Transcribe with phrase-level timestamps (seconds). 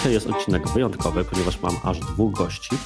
[0.00, 2.76] Dzisiaj jest odcinek wyjątkowy, ponieważ mam aż dwóch gości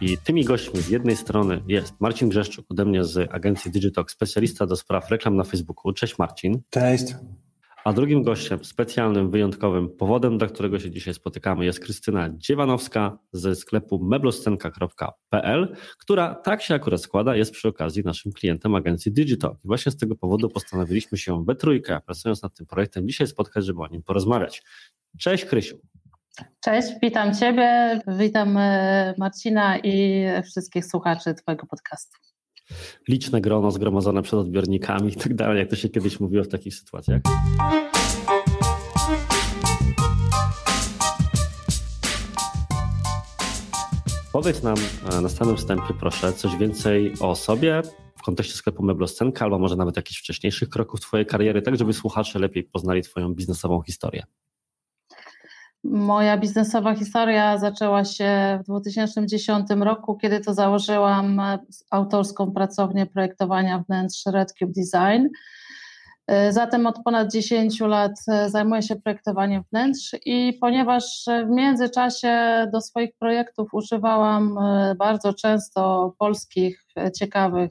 [0.00, 4.66] i tymi gośćmi z jednej strony jest Marcin Grzeszczuk ode mnie z agencji Digitalk, specjalista
[4.66, 5.92] do spraw reklam na Facebooku.
[5.92, 6.60] Cześć Marcin.
[6.70, 7.14] Cześć.
[7.84, 13.54] A drugim gościem, specjalnym, wyjątkowym powodem, dla którego się dzisiaj spotykamy, jest Krystyna Dziewanowska ze
[13.54, 19.56] sklepu mebloscenka.pl, która tak się akurat składa, jest przy okazji naszym klientem agencji Digital.
[19.64, 23.64] I właśnie z tego powodu postanowiliśmy się we trójkę, pracując nad tym projektem, dzisiaj spotkać,
[23.64, 24.62] żeby o nim porozmawiać.
[25.18, 25.78] Cześć Krysiu.
[26.64, 32.18] Cześć, witam Ciebie, witam e, Marcina i wszystkich słuchaczy Twojego podcastu.
[33.08, 36.74] Liczne grono zgromadzone przed odbiornikami i tak dalej, jak to się kiedyś mówiło w takich
[36.74, 37.20] sytuacjach.
[44.32, 44.76] Powiedz nam
[45.12, 47.82] e, na samym wstępie, proszę, coś więcej o sobie
[48.16, 52.38] w kontekście sklepu Mebloscenka, albo może nawet jakichś wcześniejszych kroków Twojej kariery, tak żeby słuchacze
[52.38, 54.22] lepiej poznali Twoją biznesową historię.
[55.84, 61.42] Moja biznesowa historia zaczęła się w 2010 roku, kiedy to założyłam
[61.90, 65.28] autorską pracownię projektowania wnętrz RedCube Design.
[66.50, 68.12] Zatem od ponad 10 lat
[68.46, 74.58] zajmuję się projektowaniem wnętrz i ponieważ w międzyczasie do swoich projektów używałam
[74.98, 76.84] bardzo często polskich,
[77.18, 77.70] ciekawych,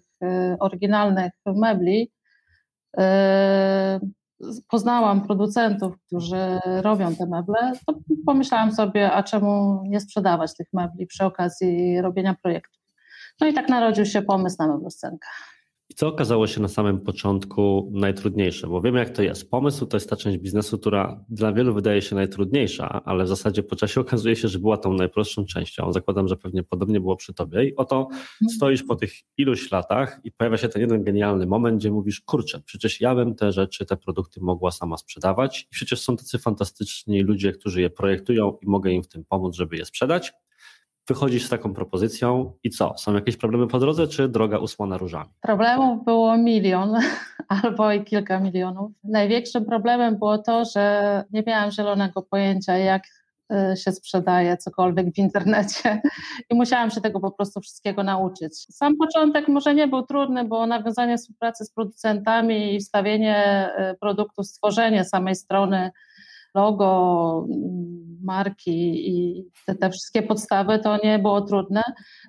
[0.59, 2.11] oryginalnych mebli,
[4.69, 7.93] poznałam producentów, którzy robią te meble, to
[8.25, 12.81] pomyślałam sobie, a czemu nie sprzedawać tych mebli przy okazji robienia projektów.
[13.41, 15.27] No i tak narodził się pomysł na mebloscenkę.
[15.99, 18.67] Co okazało się na samym początku najtrudniejsze?
[18.67, 19.49] Bo wiemy, jak to jest.
[19.49, 23.63] Pomysł to jest ta część biznesu, która dla wielu wydaje się najtrudniejsza, ale w zasadzie
[23.63, 25.93] po czasie okazuje się, że była tą najprostszą częścią.
[25.93, 27.65] Zakładam, że pewnie podobnie było przy tobie.
[27.65, 28.49] I oto mhm.
[28.49, 32.61] stoisz po tych iluś latach i pojawia się ten jeden genialny moment, gdzie mówisz: Kurczę,
[32.65, 35.61] przecież ja bym te rzeczy, te produkty mogła sama sprzedawać.
[35.61, 39.55] I przecież są tacy fantastyczni ludzie, którzy je projektują i mogę im w tym pomóc,
[39.55, 40.33] żeby je sprzedać
[41.07, 42.93] wychodzisz z taką propozycją i co?
[42.97, 45.29] Są jakieś problemy po drodze, czy droga usłana różami?
[45.41, 46.93] Problemów było milion
[47.63, 48.91] albo i kilka milionów.
[49.03, 53.03] Największym problemem było to, że nie miałam zielonego pojęcia, jak
[53.73, 56.01] y, się sprzedaje cokolwiek w internecie
[56.49, 58.53] i musiałam się tego po prostu wszystkiego nauczyć.
[58.53, 64.43] Sam początek może nie był trudny, bo nawiązanie współpracy z producentami i wstawienie y, produktu,
[64.43, 65.91] stworzenie samej strony,
[66.57, 67.47] logo,
[68.23, 71.83] marki i te, te, wszystkie podstawy, to nie było trudne.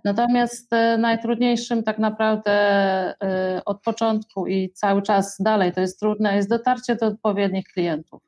[0.05, 6.37] Natomiast e, najtrudniejszym tak naprawdę e, od początku i cały czas dalej to jest trudne,
[6.37, 8.23] jest dotarcie do odpowiednich klientów.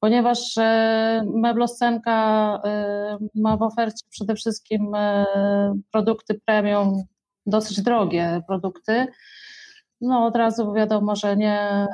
[0.00, 2.12] Ponieważ e, mebloscenka
[3.34, 4.92] ma w ofercie przede wszystkim
[5.92, 7.02] produkty premium,
[7.46, 9.06] dosyć drogie produkty,
[10.00, 11.86] no od razu wiadomo, że nie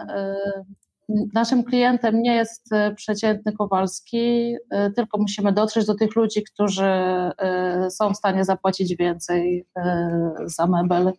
[1.09, 6.85] Naszym klientem nie jest e, przeciętny Kowalski, e, tylko musimy dotrzeć do tych ludzi, którzy
[6.85, 9.67] e, są w stanie zapłacić więcej
[10.45, 11.13] za mebel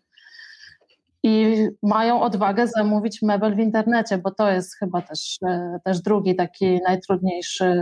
[1.24, 5.40] i mają odwagę zamówić mebel w internecie, bo to jest chyba też,
[5.84, 7.82] też drugi taki najtrudniejszy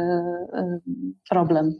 [1.30, 1.76] problem.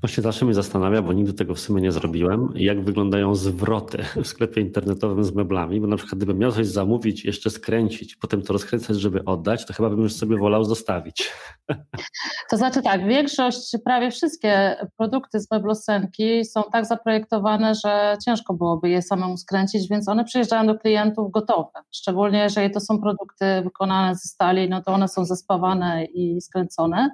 [0.00, 4.26] Właśnie zawsze mnie zastanawia, bo nigdy tego w sumie nie zrobiłem, jak wyglądają zwroty w
[4.26, 8.52] sklepie internetowym z meblami, bo na przykład gdybym miał coś zamówić, jeszcze skręcić, potem to
[8.52, 11.32] rozkręcać, żeby oddać, to chyba bym już sobie wolał zostawić.
[12.50, 18.88] To znaczy tak, większość, prawie wszystkie produkty z meblosenki są tak zaprojektowane, że ciężko byłoby
[18.88, 21.70] je samemu skręcić, więc one przyjeżdżają do klientów gotowe.
[21.90, 27.10] Szczególnie jeżeli to są produkty wykonane ze stali, no to one są zespawane i skręcone.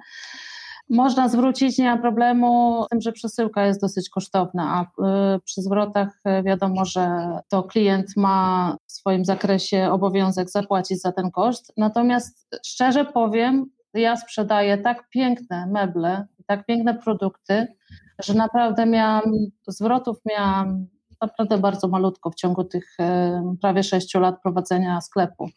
[0.89, 5.03] Można zwrócić, nie ma problemu z tym, że przesyłka jest dosyć kosztowna, a
[5.35, 11.11] y, przy zwrotach y, wiadomo, że to klient ma w swoim zakresie obowiązek zapłacić za
[11.11, 11.73] ten koszt.
[11.77, 17.67] Natomiast szczerze powiem, ja sprzedaję tak piękne meble, tak piękne produkty,
[18.23, 19.23] że naprawdę miałam,
[19.67, 20.87] zwrotów miałam
[21.21, 25.49] naprawdę bardzo malutko w ciągu tych y, prawie sześciu lat prowadzenia sklepu.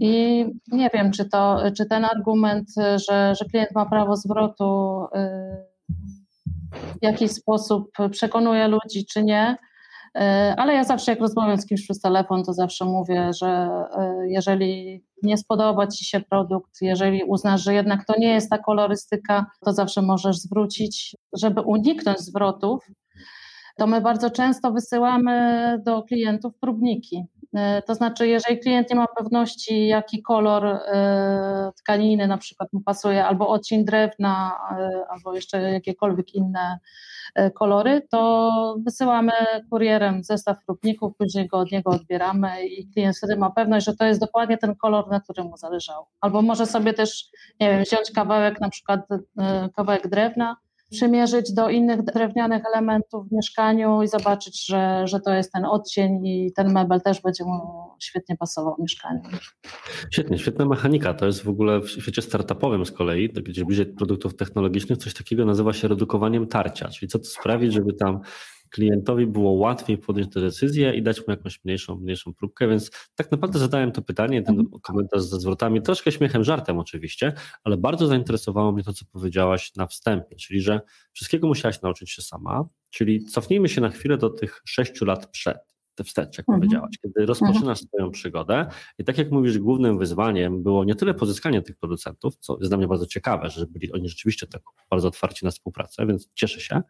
[0.00, 5.18] I nie wiem, czy, to, czy ten argument, że, że klient ma prawo zwrotu y,
[6.72, 9.56] w jakiś sposób przekonuje ludzi, czy nie.
[10.18, 10.20] Y,
[10.56, 13.68] ale ja zawsze, jak rozmawiam z kimś przez telefon, to zawsze mówię, że
[14.24, 18.58] y, jeżeli nie spodoba Ci się produkt, jeżeli uznasz, że jednak to nie jest ta
[18.58, 22.84] kolorystyka, to zawsze możesz zwrócić, żeby uniknąć zwrotów.
[23.78, 27.24] To my bardzo często wysyłamy do klientów próbniki.
[27.54, 32.80] E, to znaczy, jeżeli klient nie ma pewności, jaki kolor e, tkaniny na przykład mu
[32.80, 36.78] pasuje, albo odcień drewna, e, albo jeszcze jakiekolwiek inne
[37.54, 39.32] kolory, to wysyłamy
[39.70, 44.04] kurierem zestaw próbników, później go od niego odbieramy i klient wtedy ma pewność, że to
[44.04, 46.08] jest dokładnie ten kolor, na którym mu zależało.
[46.20, 47.28] Albo może sobie też,
[47.60, 49.00] nie wiem, wziąć kawałek, na przykład
[49.76, 50.56] kawałek drewna,
[50.90, 56.26] przymierzyć do innych drewnianych elementów w mieszkaniu i zobaczyć, że, że to jest ten odcień
[56.26, 57.60] i ten mebel też będzie mu
[58.00, 59.20] świetnie pasował w mieszkaniu.
[60.10, 61.14] Świetnie, świetna mechanika.
[61.14, 65.44] To jest w ogóle w świecie startupowym z kolei, gdzie bliżej produktów technologicznych, coś takiego
[65.44, 68.20] nazywa się redukowaniem tarcia, czyli co to sprawić, żeby tam
[68.70, 73.30] klientowi było łatwiej podjąć tę decyzję i dać mu jakąś mniejszą, mniejszą próbkę, więc tak
[73.30, 74.80] naprawdę zadałem to pytanie, ten mhm.
[74.80, 77.32] komentarz ze zwrotami, troszkę śmiechem, żartem oczywiście,
[77.64, 80.80] ale bardzo zainteresowało mnie to, co powiedziałaś na wstępie, czyli że
[81.12, 85.70] wszystkiego musiałaś nauczyć się sama, czyli cofnijmy się na chwilę do tych sześciu lat przed
[85.94, 86.60] te wstecz, jak mhm.
[86.60, 87.88] powiedziałaś, kiedy rozpoczynasz mhm.
[87.88, 88.66] swoją przygodę
[88.98, 92.78] i tak jak mówisz, głównym wyzwaniem było nie tyle pozyskanie tych producentów, co jest dla
[92.78, 96.82] mnie bardzo ciekawe, że byli oni rzeczywiście tak bardzo otwarci na współpracę, więc cieszę się,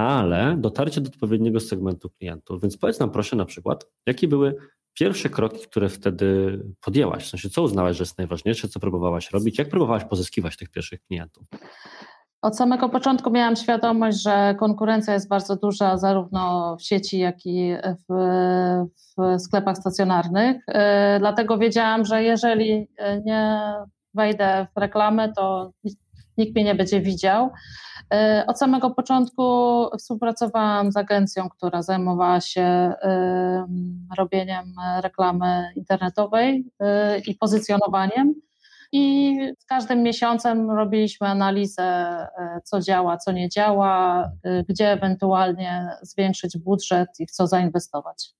[0.00, 2.62] ale dotarcie do odpowiedniego segmentu klientów.
[2.62, 4.56] Więc powiedz nam proszę na przykład, jakie były
[4.94, 7.24] pierwsze kroki, które wtedy podjęłaś?
[7.24, 11.00] W sensie, co uznałaś, że jest najważniejsze, co próbowałaś robić, jak próbowałaś pozyskiwać tych pierwszych
[11.02, 11.46] klientów?
[12.42, 17.74] Od samego początku miałam świadomość, że konkurencja jest bardzo duża, zarówno w sieci, jak i
[18.08, 18.14] w,
[19.18, 20.64] w sklepach stacjonarnych.
[21.18, 22.88] Dlatego wiedziałam, że jeżeli
[23.24, 23.60] nie
[24.14, 25.72] wejdę w reklamę, to
[26.40, 27.50] nikt mnie nie będzie widział.
[28.14, 29.42] E, od samego początku
[29.98, 32.92] współpracowałam z agencją, która zajmowała się
[34.18, 38.34] robieniem reklamy internetowej e, i pozycjonowaniem.
[38.92, 44.30] I z każdym miesiącem robiliśmy analizę, e, co działa, co nie działa,
[44.68, 48.39] gdzie ewentualnie zwiększyć budżet i w co zainwestować.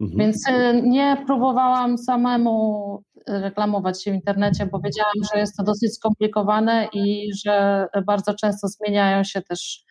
[0.00, 0.18] Mhm.
[0.18, 5.94] Więc y, nie próbowałam samemu reklamować się w internecie, bo wiedziałam, że jest to dosyć
[5.94, 9.84] skomplikowane i że bardzo często zmieniają się też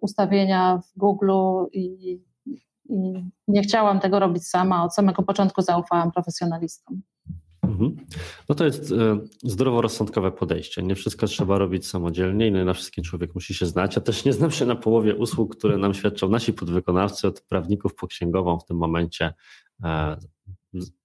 [0.00, 1.32] ustawienia w Google
[1.72, 2.20] i, i
[3.48, 4.84] nie chciałam tego robić sama.
[4.84, 7.02] Od samego początku zaufałam profesjonalistom.
[7.80, 8.06] Mhm.
[8.48, 10.82] No to jest e, zdroworozsądkowe podejście.
[10.82, 13.96] Nie wszystko trzeba robić samodzielnie i nie na wszystkim człowiek musi się znać.
[13.96, 17.94] Ja też nie znam się na połowie usług, które nam świadczą nasi podwykonawcy od prawników
[17.94, 19.34] po księgową w tym momencie.
[19.84, 20.16] E,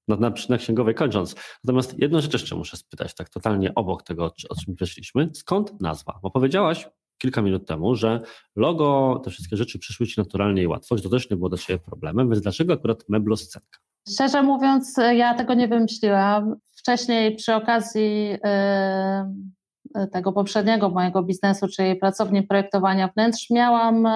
[0.07, 1.36] na, na, na księgowej kończąc.
[1.63, 5.30] Natomiast jedną rzecz jeszcze muszę spytać, tak totalnie obok tego, o czym wyszliśmy.
[5.33, 6.19] Skąd nazwa?
[6.24, 6.88] Bo powiedziałaś
[7.18, 8.22] kilka minut temu, że
[8.56, 11.80] logo, te wszystkie rzeczy przyszły Ci naturalnie i łatwo, to też nie było dla Ciebie
[11.80, 13.85] problemem, więc dlaczego akurat mebloscenka?
[14.10, 16.56] Szczerze mówiąc, ja tego nie wymyśliłam.
[16.78, 24.07] Wcześniej przy okazji yy, tego poprzedniego mojego biznesu, czyli pracowni projektowania wnętrz, miałam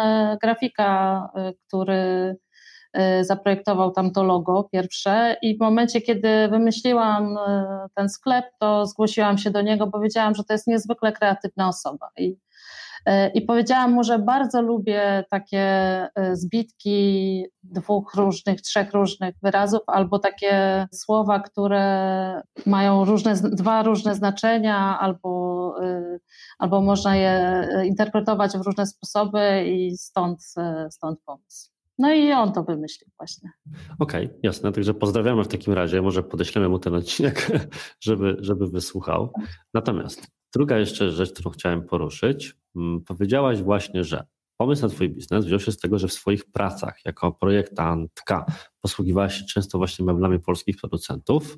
[0.42, 1.30] grafika,
[1.68, 2.36] który
[3.22, 7.38] zaprojektował tam to logo pierwsze i w momencie, kiedy wymyśliłam
[7.96, 12.10] ten sklep, to zgłosiłam się do niego, bo wiedziałam, że to jest niezwykle kreatywna osoba
[12.18, 12.49] i E,
[13.34, 20.20] I powiedziałam mu, że bardzo lubię takie e, zbitki dwóch różnych, trzech różnych wyrazów, albo
[20.20, 26.20] takie słowa, które mają różne, dwa różne znaczenia, albo, e,
[26.60, 30.54] albo można je interpretować w różne sposoby i stąd,
[30.90, 31.70] stąd pomysł.
[32.00, 33.52] No i on to wymyślił właśnie.
[34.00, 34.72] Okej, okay, jasne.
[34.72, 36.02] Także pozdrawiamy w takim razie.
[36.02, 37.52] Może podeślemy mu ten odcinek,
[38.04, 39.34] żeby, żeby wysłuchał.
[39.74, 42.56] Natomiast druga jeszcze rzecz, którą chciałem poruszyć.
[42.76, 44.24] Mm, powiedziałaś właśnie, że
[44.58, 48.46] pomysł na Twój biznes wziął się z tego, że w swoich pracach jako projektantka
[48.82, 51.58] posługiwałaś się często właśnie meblami polskich producentów,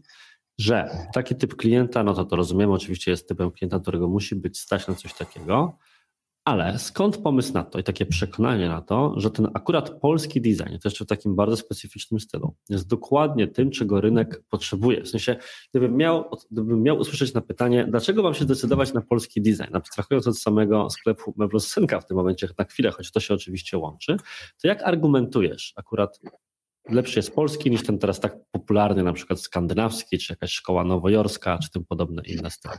[0.59, 4.59] że taki typ klienta, no to to rozumiemy, oczywiście jest typem klienta, którego musi być
[4.59, 5.77] stać na coś takiego,
[6.45, 10.77] ale skąd pomysł na to i takie przekonanie na to, że ten akurat polski design,
[10.81, 15.03] to jeszcze w takim bardzo specyficznym stylu, jest dokładnie tym, czego rynek potrzebuje?
[15.03, 15.35] W sensie,
[15.71, 20.27] gdybym miał, gdybym miał usłyszeć na pytanie, dlaczego mam się zdecydować na polski design, abstrahując
[20.27, 24.17] od samego sklepu Meblosynka w tym momencie na chwilę, choć to się oczywiście łączy,
[24.61, 26.19] to jak argumentujesz akurat
[26.89, 31.57] lepszy jest polski niż ten teraz tak popularny, na przykład skandynawski, czy jakaś szkoła nowojorska,
[31.57, 32.77] czy tym podobne inne style?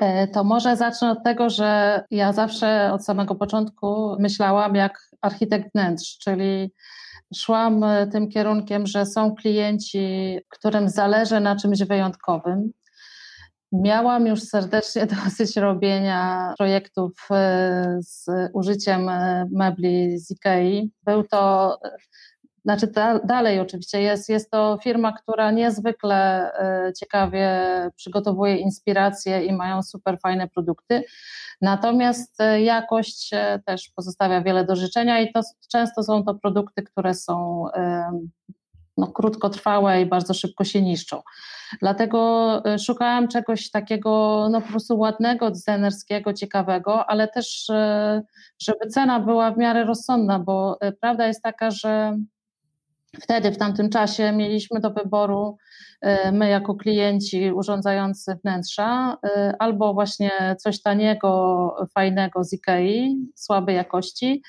[0.00, 5.72] E, to może zacznę od tego, że ja zawsze od samego początku myślałam jak architekt
[5.74, 6.70] wnętrz, czyli
[7.34, 12.72] szłam e, tym kierunkiem, że są klienci, którym zależy na czymś wyjątkowym.
[13.72, 19.10] Miałam już serdecznie dosyć robienia projektów e, z użyciem
[19.52, 20.90] mebli z IKEA.
[21.02, 21.76] Był to
[22.66, 26.50] znaczy da, dalej oczywiście jest, jest to firma, która niezwykle
[26.88, 27.50] y, ciekawie
[27.96, 31.04] przygotowuje inspiracje i mają super fajne produkty.
[31.60, 35.40] Natomiast y, jakość y, też pozostawia wiele do życzenia i to
[35.72, 37.66] często są to produkty, które są
[38.96, 41.22] no, krótkotrwałe i bardzo szybko się niszczą.
[41.80, 47.66] Dlatego szukałam czegoś takiego no, po prostu ładnego, designerskiego, ciekawego, ale też
[48.62, 52.16] żeby cena była w miarę rozsądna, bo prawda jest taka, że
[53.20, 55.56] Wtedy, w tamtym czasie, mieliśmy do wyboru
[56.00, 63.76] e, my, jako klienci urządzający wnętrza, e, albo właśnie coś taniego, fajnego z Ikei, słabej
[63.76, 64.42] jakości,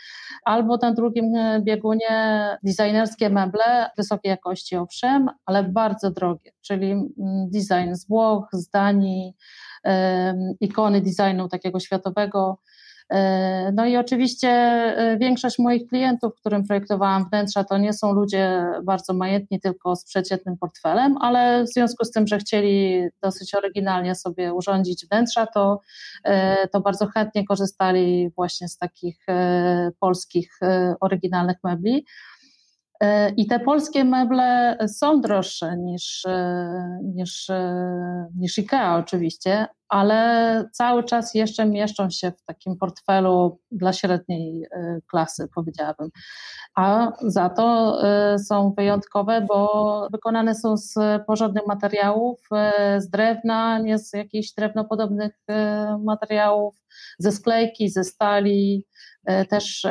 [0.44, 7.10] albo na drugim biegunie designerskie meble wysokiej jakości, owszem, ale bardzo drogie, czyli mm,
[7.50, 9.34] design z Włoch, z Danii,
[10.60, 12.87] ikony designu takiego światowego E,
[13.74, 19.14] no i oczywiście e, większość moich klientów, którym projektowałam wnętrza, to nie są ludzie bardzo
[19.14, 24.54] majętni, tylko z przeciętnym portfelem, ale w związku z tym, że chcieli dosyć oryginalnie sobie
[24.54, 25.82] urządzić wnętrza, to,
[26.24, 29.26] e, to bardzo chętnie korzystali właśnie z takich
[30.00, 30.60] polskich
[31.00, 32.06] oryginalnych mebli.
[33.38, 36.26] I te polskie meble są droższe niż,
[37.04, 37.48] niż,
[38.36, 44.68] niż IKEA oczywiście, ale cały czas jeszcze mieszczą się w takim portfelu dla średniej
[45.10, 46.10] klasy, powiedziałabym.
[46.76, 47.98] A za to
[48.48, 50.96] są wyjątkowe, bo wykonane są z
[51.28, 52.40] porządnych materiałów,
[52.98, 55.34] z drewna, nie z jakichś drewnopodobnych
[56.04, 56.76] materiałów,
[57.20, 58.86] ze sklejki, ze stali,
[59.50, 59.88] też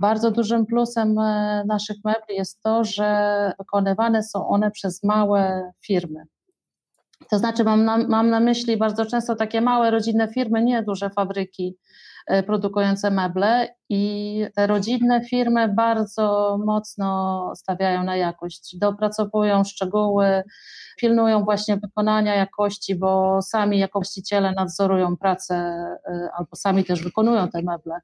[0.00, 6.22] bardzo dużym plusem e, naszych mebli jest to, że wykonywane są one przez małe firmy.
[7.30, 11.10] To znaczy, mam na, mam na myśli bardzo często takie małe rodzinne firmy, nie duże
[11.10, 11.76] fabryki
[12.26, 20.42] e, produkujące meble, i te rodzinne firmy bardzo mocno stawiają na jakość, dopracowują szczegóły,
[20.96, 27.48] pilnują właśnie wykonania jakości, bo sami jako właściciele nadzorują pracę e, albo sami też wykonują
[27.48, 28.00] te meble.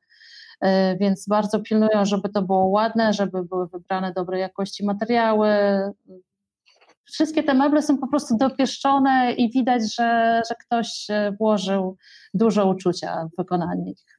[0.60, 5.48] E, więc bardzo pilnują, żeby to było ładne, żeby były wybrane dobrej jakości materiały.
[7.04, 11.96] Wszystkie te meble są po prostu dopieszczone i widać, że, że ktoś e, włożył
[12.34, 14.16] dużo uczucia w wykonanie ich.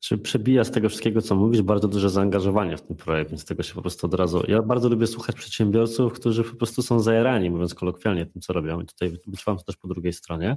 [0.00, 3.62] Czy przebija z tego wszystkiego, co mówisz, bardzo duże zaangażowanie w ten projekt, więc tego
[3.62, 4.42] się po prostu od razu.
[4.48, 8.80] Ja bardzo lubię słuchać przedsiębiorców, którzy po prostu są zajarani, mówiąc kolokwialnie, tym, co robią.
[8.80, 10.56] I tutaj wyczuwam to też po drugiej stronie.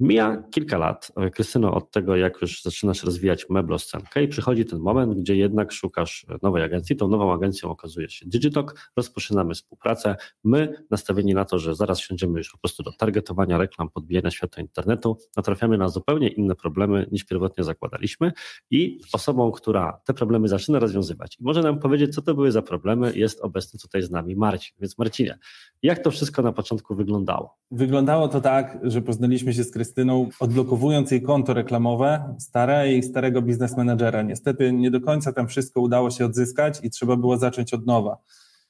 [0.00, 5.14] Mija kilka lat, Krystyno, od tego, jak już zaczynasz rozwijać mebloscenkę i przychodzi ten moment,
[5.14, 6.96] gdzie jednak szukasz nowej agencji.
[6.96, 10.16] Tą nową agencją okazuje się Digitalk, rozpoczynamy współpracę.
[10.44, 14.60] My, nastawieni na to, że zaraz siądziemy już po prostu do targetowania reklam, podbijania świata
[14.60, 18.32] internetu, natrafiamy na zupełnie inne problemy niż pierwotnie zakładaliśmy
[18.70, 22.62] i osobą, która te problemy zaczyna rozwiązywać i może nam powiedzieć, co to były za
[22.62, 24.76] problemy, jest obecny tutaj z nami Marcin.
[24.80, 25.38] Więc Marcinie,
[25.82, 27.58] jak to wszystko na początku wyglądało?
[27.70, 33.02] Wyglądało to tak, że poznaliśmy się z Krystyną Krystyną, odblokowując jej konto reklamowe, stare i
[33.02, 34.22] starego biznes managera.
[34.22, 38.16] Niestety nie do końca tam wszystko udało się odzyskać i trzeba było zacząć od nowa.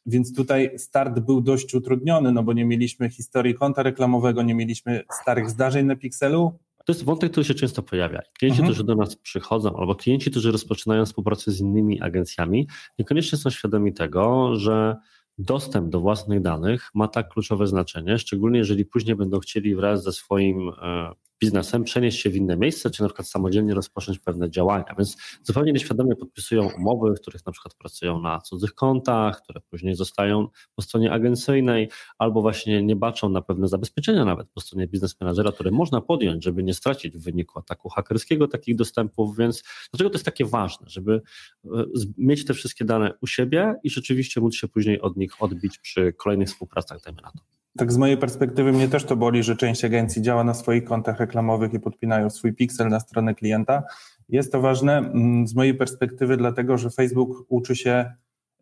[0.07, 5.03] Więc tutaj start był dość utrudniony, no bo nie mieliśmy historii konta reklamowego, nie mieliśmy
[5.23, 8.21] starych zdarzeń na Pixelu, to jest wątek, który się często pojawia.
[8.39, 8.75] Klienci, mhm.
[8.75, 13.93] którzy do nas przychodzą, albo klienci, którzy rozpoczynają współpracę z innymi agencjami, niekoniecznie są świadomi
[13.93, 14.97] tego, że
[15.39, 20.13] dostęp do własnych danych ma tak kluczowe znaczenie, szczególnie jeżeli później będą chcieli wraz ze
[20.13, 24.95] swoim e, biznesem przenieść się w inne miejsce, czy na przykład samodzielnie rozpocząć pewne działania.
[24.99, 29.95] Więc zupełnie nieświadomie podpisują umowy, w których na przykład pracują na cudzych kontach, które później
[29.95, 35.21] zostają po stronie agencyjnej, albo właśnie nie baczą na pewne zabezpieczenia nawet po stronie biznes
[35.21, 39.37] managera, które można podjąć, żeby nie stracić w wyniku ataku hakerskiego takich dostępów.
[39.37, 41.23] Więc dlaczego to jest takie ważne, żeby
[41.65, 41.85] e,
[42.19, 46.13] mieć te wszystkie dane u siebie i rzeczywiście móc się później od nich odbić przy
[46.13, 47.58] kolejnych współpracach, dajmy na to.
[47.79, 51.21] Tak z mojej perspektywy mnie też to boli, że część agencji działa na swoich kontach
[51.21, 53.83] reklamowych i podpinają swój piksel na stronę klienta.
[54.29, 58.13] Jest to ważne mm, z mojej perspektywy, dlatego że Facebook uczy się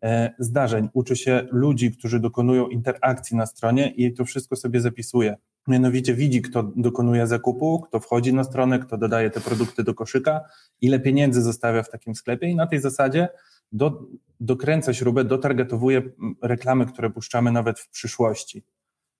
[0.03, 5.35] e, zdarzeń, uczy się ludzi, którzy dokonują interakcji na stronie i to wszystko sobie zapisuje.
[5.67, 10.41] Mianowicie widzi, kto dokonuje zakupu, kto wchodzi na stronę, kto dodaje te produkty do koszyka,
[10.81, 13.27] ile pieniędzy zostawia w takim sklepie i na tej zasadzie
[13.71, 14.03] do,
[14.39, 18.63] dokręca śrubę, dotargetowuje mm, reklamy, które puszczamy nawet w przyszłości.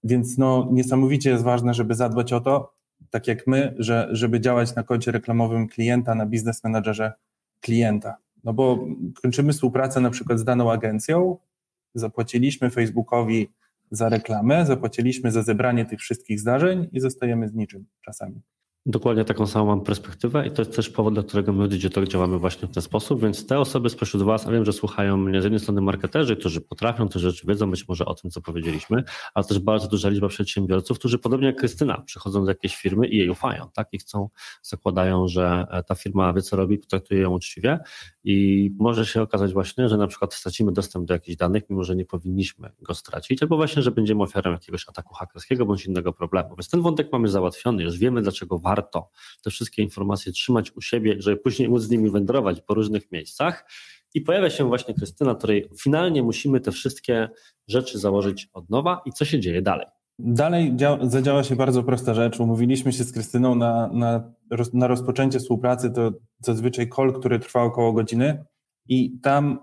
[0.03, 2.73] Więc no, niesamowicie jest ważne, żeby zadbać o to,
[3.09, 7.13] tak jak my, że, żeby działać na koncie reklamowym klienta, na biznes menadżerze
[7.61, 8.17] klienta.
[8.43, 8.87] No bo
[9.21, 11.37] kończymy współpracę na przykład z daną agencją,
[11.95, 13.49] zapłaciliśmy Facebookowi
[13.91, 18.41] za reklamę, zapłaciliśmy za zebranie tych wszystkich zdarzeń i zostajemy z niczym czasami.
[18.89, 22.39] Dokładnie taką samą mam perspektywę i to jest też powód, dla którego my Digital działamy
[22.39, 25.43] właśnie w ten sposób, więc te osoby spośród Was, a wiem, że słuchają mnie z
[25.43, 29.03] jednej strony marketerzy, którzy potrafią te rzeczy, wiedzą być może o tym, co powiedzieliśmy,
[29.33, 33.17] ale też bardzo duża liczba przedsiębiorców, którzy podobnie jak Krystyna przychodzą do jakiejś firmy i
[33.17, 33.87] jej ufają, tak?
[33.91, 34.29] I chcą,
[34.61, 37.79] zakładają, że ta firma wie, co robi, potraktuje ją uczciwie
[38.23, 41.95] i może się okazać właśnie, że na przykład stracimy dostęp do jakichś danych, mimo że
[41.95, 46.49] nie powinniśmy go stracić, albo właśnie, że będziemy ofiarą jakiegoś ataku hakerskiego bądź innego problemu.
[46.49, 49.09] Więc ten wątek mamy załatwiony, już wiemy, dlaczego warto warto
[49.43, 53.65] te wszystkie informacje trzymać u siebie, żeby później móc z nimi wędrować po różnych miejscach.
[54.13, 57.29] I pojawia się właśnie Krystyna, której finalnie musimy te wszystkie
[57.67, 59.87] rzeczy założyć od nowa i co się dzieje dalej.
[60.19, 62.39] Dalej zadziała się bardzo prosta rzecz.
[62.39, 64.33] Umówiliśmy się z Krystyną na, na,
[64.73, 65.91] na rozpoczęcie współpracy.
[65.91, 68.45] To zazwyczaj call, który trwa około godziny.
[68.87, 69.59] I tam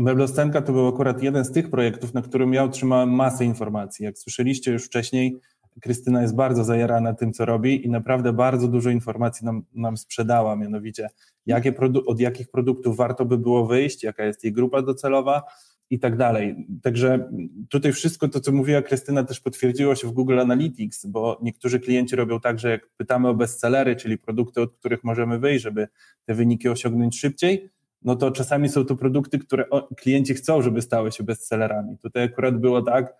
[0.00, 4.04] Meblostenka to był akurat jeden z tych projektów, na którym ja otrzymałem masę informacji.
[4.04, 5.40] Jak słyszeliście już wcześniej,
[5.80, 10.56] Krystyna jest bardzo zajarana tym, co robi i naprawdę bardzo dużo informacji nam, nam sprzedała,
[10.56, 11.08] mianowicie
[11.46, 11.74] jakie
[12.06, 15.42] od jakich produktów warto by było wyjść, jaka jest jej grupa docelowa,
[15.90, 16.66] i tak dalej.
[16.82, 17.30] Także
[17.68, 22.16] tutaj wszystko to, co mówiła Krystyna, też potwierdziło się w Google Analytics, bo niektórzy klienci
[22.16, 25.88] robią tak, że jak pytamy o bestsellery, czyli produkty, od których możemy wyjść, żeby
[26.24, 27.70] te wyniki osiągnąć szybciej,
[28.02, 29.64] no to czasami są to produkty, które
[29.96, 31.98] klienci chcą, żeby stały się bestsellerami.
[31.98, 33.14] Tutaj akurat było tak,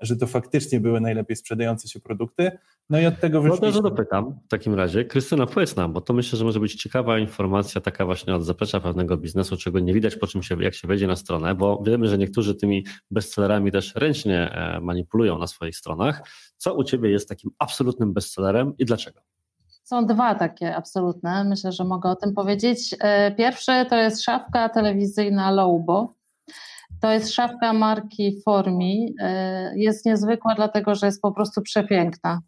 [0.00, 2.58] że to faktycznie były najlepiej sprzedające się produkty.
[2.90, 3.66] No i od tego wyszliśmy.
[3.68, 5.04] No to dopytam w takim razie.
[5.04, 8.80] Krystyna, powiedz nam, bo to myślę, że może być ciekawa informacja, taka właśnie od zaplecza
[8.80, 12.08] pewnego biznesu, czego nie widać po czym się, jak się wejdzie na stronę, bo wiemy,
[12.08, 16.28] że niektórzy tymi bestsellerami też ręcznie e, manipulują na swoich stronach.
[16.56, 19.20] Co u Ciebie jest takim absolutnym bestsellerem i dlaczego?
[19.84, 22.94] Są dwa takie absolutne, myślę, że mogę o tym powiedzieć.
[23.00, 26.14] E, pierwszy to jest szafka telewizyjna Lobo.
[27.00, 29.14] To jest szafka marki Formi.
[29.20, 32.40] E, jest niezwykła, dlatego że jest po prostu przepiękna.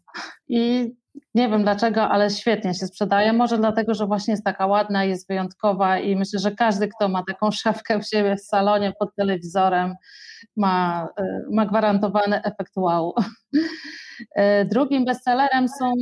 [0.47, 0.91] I
[1.35, 3.33] nie wiem dlaczego, ale świetnie się sprzedaje.
[3.33, 7.23] Może dlatego, że właśnie jest taka ładna, jest wyjątkowa i myślę, że każdy, kto ma
[7.27, 9.95] taką szafkę u siebie w salonie pod telewizorem,
[10.57, 13.13] ma, e, ma gwarantowany efekt wow.
[14.35, 15.93] E, drugim bestsellerem są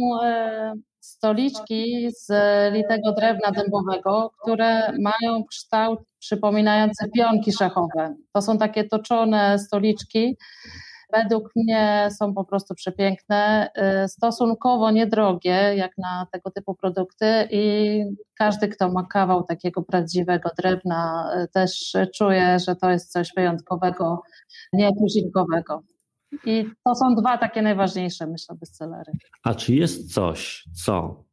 [1.24, 2.28] stoliczki z
[2.74, 8.16] litego drewna dębowego, które mają kształt przypominający pionki szachowe.
[8.34, 10.38] To są takie toczone stoliczki.
[11.14, 13.70] Według mnie są po prostu przepiękne,
[14.04, 18.04] y, stosunkowo niedrogie jak na tego typu produkty i
[18.38, 24.22] każdy, kto ma kawał takiego prawdziwego drewna, y, też czuje, że to jest coś wyjątkowego,
[24.74, 25.84] nietuzinkowego.
[26.46, 29.12] I to są dwa takie najważniejsze, myślę, bestsellery.
[29.44, 31.24] A czy jest coś, co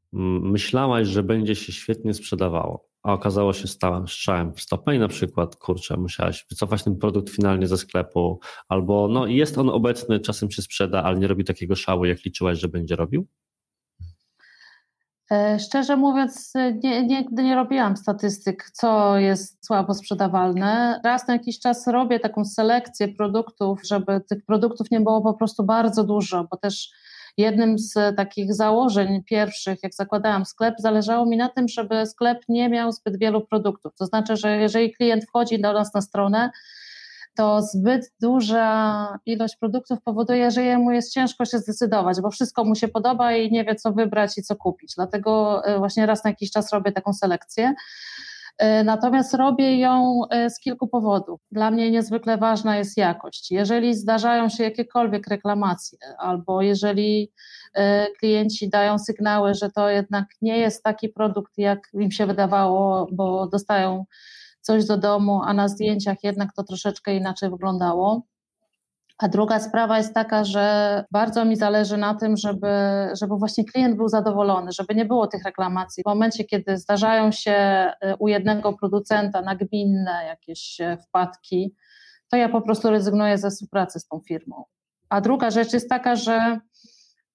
[0.43, 5.09] myślałaś, że będzie się świetnie sprzedawało, a okazało się stałym strzałem w stopę i na
[5.09, 10.51] przykład, kurczę, musiałaś wycofać ten produkt finalnie ze sklepu, albo no jest on obecny, czasem
[10.51, 13.27] się sprzeda, ale nie robi takiego szału, jak liczyłaś, że będzie robił?
[15.33, 21.01] E, szczerze mówiąc, nie, nigdy nie robiłam statystyk, co jest słabo sprzedawalne.
[21.05, 25.65] Raz na jakiś czas robię taką selekcję produktów, żeby tych produktów nie było po prostu
[25.65, 26.91] bardzo dużo, bo też
[27.37, 32.69] jednym z takich założeń pierwszych, jak zakładałam sklep, zależało mi na tym, żeby sklep nie
[32.69, 33.95] miał zbyt wielu produktów.
[33.99, 36.51] To znaczy, że jeżeli klient wchodzi do nas na stronę,
[37.41, 42.75] to zbyt duża ilość produktów powoduje, że jemu jest ciężko się zdecydować, bo wszystko mu
[42.75, 44.93] się podoba i nie wie, co wybrać i co kupić.
[44.97, 47.75] Dlatego e, właśnie raz na jakiś czas robię taką selekcję.
[48.59, 51.41] E, natomiast robię ją e, z kilku powodów.
[51.53, 53.51] Dla mnie niezwykle ważna jest jakość.
[53.51, 57.33] Jeżeli zdarzają się jakiekolwiek reklamacje, albo jeżeli
[58.19, 63.47] klienci dają sygnały, że to jednak nie jest taki produkt, jak im się wydawało, bo
[63.47, 64.05] dostają
[64.61, 68.23] coś do domu, a na zdjęciach jednak to troszeczkę inaczej wyglądało.
[69.19, 72.69] A druga sprawa jest taka, że bardzo mi zależy na tym, żeby,
[73.21, 76.03] żeby właśnie klient był zadowolony, żeby nie było tych reklamacji.
[76.03, 81.75] W momencie, kiedy zdarzają się y, u jednego producenta nagminne jakieś y, wpadki,
[82.31, 84.65] to ja po prostu rezygnuję ze współpracy z tą firmą.
[85.09, 86.61] A druga rzecz jest taka, że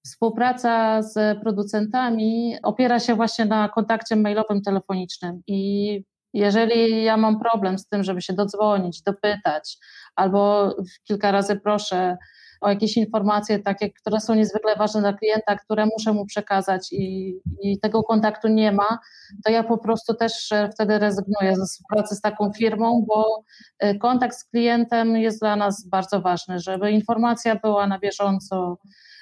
[0.06, 6.04] współpraca z producentami opiera się właśnie na kontakcie mailowym, telefonicznym i
[6.36, 9.78] jeżeli ja mam problem z tym, żeby się dodzwonić, dopytać,
[10.16, 10.70] albo
[11.04, 12.18] kilka razy proszę
[12.62, 17.36] o jakieś informacje takie, które są niezwykle ważne dla klienta, które muszę mu przekazać i,
[17.62, 19.00] i, tego kontaktu nie ma,
[19.46, 23.44] to ja po prostu też e, wtedy rezygnuję ze współpracy z taką firmą, bo
[23.80, 28.78] e, kontakt z klientem jest dla nas bardzo ważny, żeby informacja była na bieżąco,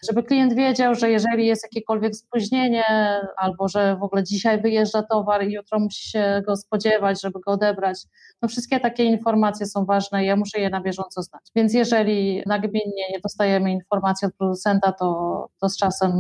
[0.09, 2.83] żeby klient wiedział, że jeżeli jest jakiekolwiek spóźnienie
[3.37, 7.51] albo że w ogóle dzisiaj wyjeżdża towar i jutro musi się go spodziewać, żeby go
[7.51, 7.99] odebrać,
[8.41, 11.41] no wszystkie takie informacje są ważne i ja muszę je na bieżąco znać.
[11.55, 16.11] Więc jeżeli nagminnie nie dostajemy informacji od producenta, to, to z czasem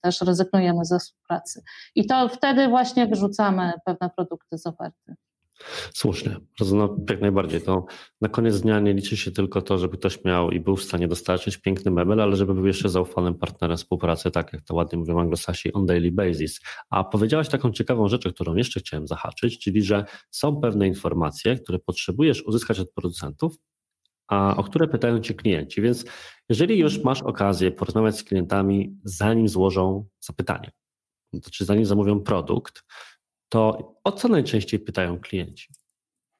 [0.00, 1.62] też rezygnujemy ze współpracy.
[1.94, 5.14] I to wtedy właśnie wyrzucamy pewne produkty z oferty.
[5.94, 6.36] Słusznie,
[6.72, 7.62] no, jak najbardziej.
[7.62, 7.84] To
[8.20, 11.08] na koniec dnia nie liczy się tylko to, żeby ktoś miał i był w stanie
[11.08, 15.20] dostarczyć piękny mebel, ale żeby był jeszcze zaufanym partnerem współpracy, tak jak to ładnie mówią
[15.20, 16.60] anglosasi, on daily basis.
[16.90, 21.78] A powiedziałaś taką ciekawą rzecz, którą jeszcze chciałem zahaczyć, czyli że są pewne informacje, które
[21.78, 23.56] potrzebujesz uzyskać od producentów,
[24.28, 25.82] a o które pytają cię klienci.
[25.82, 26.04] Więc
[26.48, 30.70] jeżeli już masz okazję porozmawiać z klientami, zanim złożą zapytanie,
[31.42, 32.84] to czy zanim zamówią produkt,
[33.48, 35.68] to o co najczęściej pytają klienci?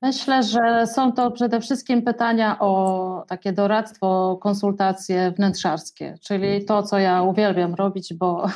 [0.03, 6.99] Myślę, że są to przede wszystkim pytania o takie doradztwo, konsultacje wnętrzarskie, czyli to, co
[6.99, 8.47] ja uwielbiam robić, bo,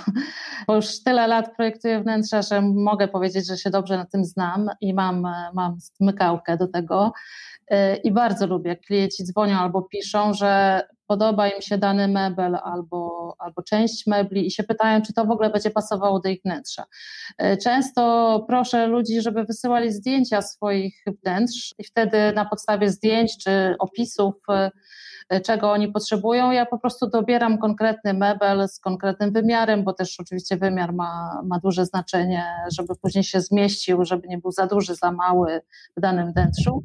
[0.66, 4.70] bo już tyle lat projektuję wnętrza, że mogę powiedzieć, że się dobrze na tym znam
[4.80, 7.12] i mam, mam smykałkę do tego.
[8.04, 13.34] I bardzo lubię, jak klienci dzwonią albo piszą, że podoba im się dany mebel albo,
[13.38, 16.84] albo część mebli i się pytają, czy to w ogóle będzie pasowało do ich wnętrza.
[17.62, 24.34] Często proszę ludzi, żeby wysyłali zdjęcia swoich wnętrz i wtedy na podstawie zdjęć czy opisów
[25.44, 26.50] czego oni potrzebują.
[26.50, 31.58] Ja po prostu dobieram konkretny mebel z konkretnym wymiarem, bo też oczywiście wymiar ma, ma
[31.58, 35.60] duże znaczenie, żeby później się zmieścił, żeby nie był za duży, za mały
[35.96, 36.82] w danym wnętrzu.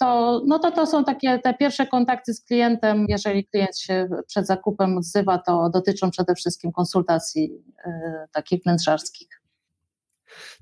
[0.00, 3.06] To, no to, to są takie te pierwsze kontakty z klientem.
[3.08, 7.52] Jeżeli klient się przed zakupem odzywa, to dotyczą przede wszystkim konsultacji
[7.86, 7.90] y,
[8.32, 9.42] takich wnętrzarskich.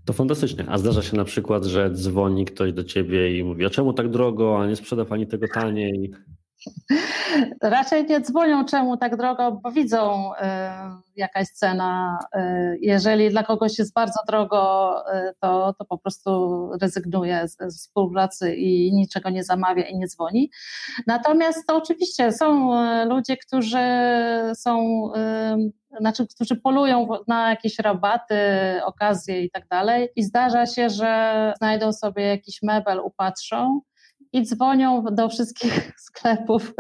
[0.05, 0.65] To fantastycznie.
[0.69, 4.11] A zdarza się na przykład, że dzwoni ktoś do ciebie i mówi, a czemu tak
[4.11, 6.15] drogo, a nie sprzeda pani tego taniej?
[7.63, 10.37] Raczej nie dzwonią czemu tak drogo, bo widzą y,
[11.17, 12.19] jaka jest cena.
[12.37, 16.31] Y, jeżeli dla kogoś jest bardzo drogo, y, to, to po prostu
[16.81, 20.51] rezygnuje z, współpracy i niczego nie zamawia i nie dzwoni.
[21.07, 22.71] Natomiast to oczywiście są
[23.07, 23.79] ludzie, którzy
[24.55, 25.07] są
[26.01, 28.35] znaczy, którzy polują na jakieś rabaty,
[28.85, 30.09] okazje i tak dalej.
[30.17, 33.81] I zdarza się, że znajdą sobie jakiś mebel, upatrzą
[34.33, 36.75] i dzwonią do wszystkich sklepów,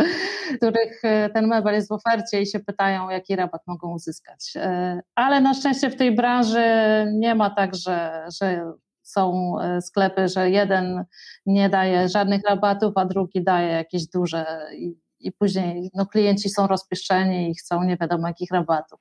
[0.53, 4.53] w których e, ten mebel jest w ofercie i się pytają, jaki rabat mogą uzyskać.
[4.57, 6.65] E, ale na szczęście w tej branży
[7.13, 11.05] nie ma tak, że, że są e, sklepy, że jeden
[11.47, 16.67] nie daje żadnych rabatów, a drugi daje jakieś duże i, i później no, klienci są
[16.67, 19.01] rozpieszczeni i chcą nie wiadomo jakich rabatów.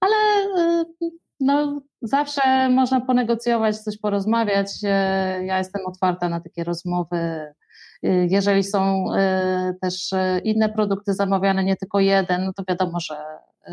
[0.00, 0.16] Ale
[1.40, 4.70] no, zawsze można ponegocjować, coś porozmawiać.
[4.84, 7.16] E, ja jestem otwarta na takie rozmowy.
[7.16, 7.54] E,
[8.02, 10.10] jeżeli są e, też
[10.44, 13.16] inne produkty zamawiane, nie tylko jeden, no to wiadomo, że,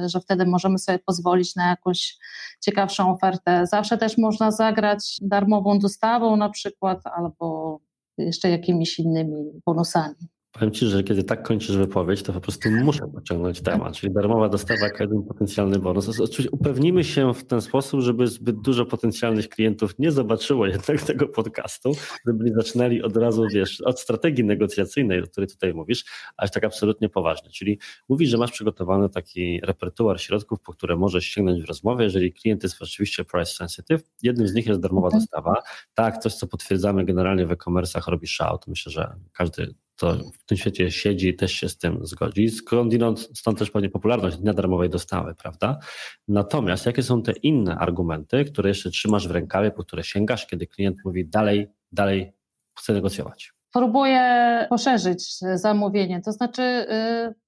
[0.05, 2.17] że wtedy możemy sobie pozwolić na jakąś
[2.61, 3.67] ciekawszą ofertę.
[3.67, 7.79] Zawsze też można zagrać darmową dostawą na przykład albo
[8.17, 10.34] jeszcze jakimiś innymi bonusami.
[10.55, 14.49] Powiem Ci, że kiedy tak kończysz wypowiedź, to po prostu muszę pociągnąć temat, czyli darmowa
[14.49, 16.19] dostawa jeden potencjalny bonus.
[16.19, 21.27] Oczywiście upewnimy się w ten sposób, żeby zbyt dużo potencjalnych klientów nie zobaczyło jednak tego
[21.27, 21.91] podcastu,
[22.27, 26.05] żeby zaczynali od razu, wiesz, od strategii negocjacyjnej, o której tutaj mówisz,
[26.37, 27.49] aż tak absolutnie poważnie.
[27.49, 32.33] Czyli mówisz, że masz przygotowany taki repertuar środków, po które możesz sięgnąć w rozmowie, jeżeli
[32.33, 34.01] klient jest oczywiście price sensitive.
[34.23, 35.21] Jednym z nich jest darmowa mhm.
[35.21, 35.55] dostawa.
[35.93, 40.45] Tak, coś, co potwierdzamy generalnie w e-commerce'ach robi szał, to myślę, że każdy to w
[40.45, 42.49] tym świecie siedzi, też się z tym zgodzi.
[42.49, 45.79] Skądinąd, stąd też pewnie popularność dnia darmowej dostawy, prawda?
[46.27, 50.67] Natomiast jakie są te inne argumenty, które jeszcze trzymasz w rękawie, po które sięgasz, kiedy
[50.67, 52.33] klient mówi dalej, dalej
[52.79, 53.53] chcę negocjować?
[53.73, 57.44] Próbuję poszerzyć zamówienie, to znaczy y,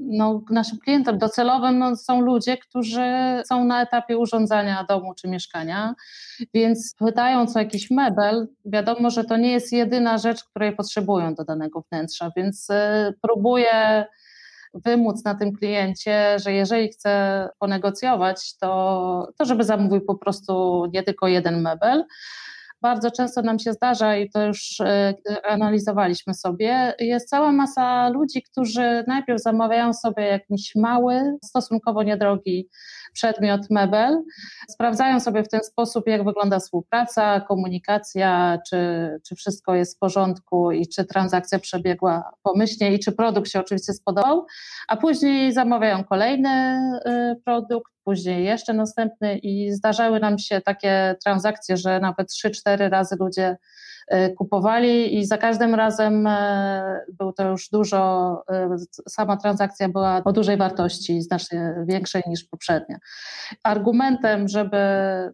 [0.00, 3.02] no, naszym klientem docelowym no, są ludzie, którzy
[3.46, 5.94] są na etapie urządzania domu czy mieszkania,
[6.54, 11.44] więc pytając o jakiś mebel, wiadomo, że to nie jest jedyna rzecz, której potrzebują do
[11.44, 12.74] danego wnętrza, więc y,
[13.22, 14.06] próbuję
[14.74, 21.02] wymóc na tym kliencie, że jeżeli chce ponegocjować, to, to żeby zamówił po prostu nie
[21.02, 22.04] tylko jeden mebel,
[22.82, 25.14] bardzo często nam się zdarza i to już e,
[25.48, 32.68] analizowaliśmy sobie, jest cała masa ludzi, którzy najpierw zamawiają sobie jakiś mały, stosunkowo niedrogi
[33.12, 34.22] przedmiot, mebel,
[34.70, 38.76] sprawdzają sobie w ten sposób, jak wygląda współpraca, komunikacja, czy,
[39.28, 43.92] czy wszystko jest w porządku i czy transakcja przebiegła pomyślnie i czy produkt się oczywiście
[43.92, 44.46] spodobał,
[44.88, 51.76] a później zamawiają kolejny y, produkt, później jeszcze następny i zdarzały nam się takie transakcje,
[51.76, 53.56] że nawet 3-4 razy ludzie
[54.08, 58.76] e, kupowali i za każdym razem e, był to już dużo, e,
[59.08, 62.98] sama transakcja była o dużej wartości, znacznie większej niż poprzednia.
[63.64, 64.76] Argumentem, żeby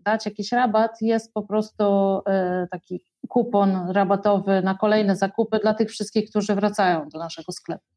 [0.04, 1.84] dać jakiś rabat jest po prostu
[2.70, 7.95] taki kupon rabatowy na kolejne zakupy dla tych wszystkich, którzy wracają do naszego sklepu.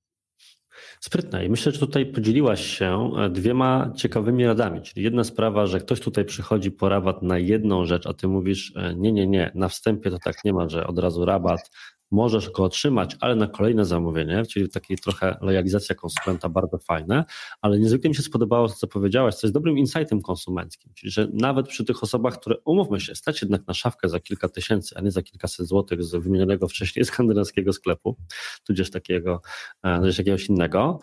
[1.00, 1.46] Sprytne.
[1.46, 4.82] I myślę, że tutaj podzieliłaś się e, dwiema ciekawymi radami.
[4.82, 8.74] Czyli jedna sprawa, że ktoś tutaj przychodzi po rabat na jedną rzecz, a ty mówisz,
[8.76, 11.72] e, nie, nie, nie, na wstępie to tak nie ma, że od razu rabat,
[12.12, 17.26] możesz go otrzymać, ale na kolejne zamówienie, czyli takiej trochę lojalizacja konsumenta bardzo fajne,
[17.62, 21.28] ale niezwykle mi się spodobało to, co powiedziałaś, co jest dobrym insightem konsumenckim, czyli że
[21.34, 25.02] nawet przy tych osobach, które umówmy się, stać jednak na szafkę za kilka tysięcy, a
[25.02, 28.16] nie za kilkaset złotych z wymienionego wcześniej skandynawskiego sklepu,
[28.64, 29.42] tudzież takiego,
[29.84, 31.00] e, tudzież jakiegoś innego,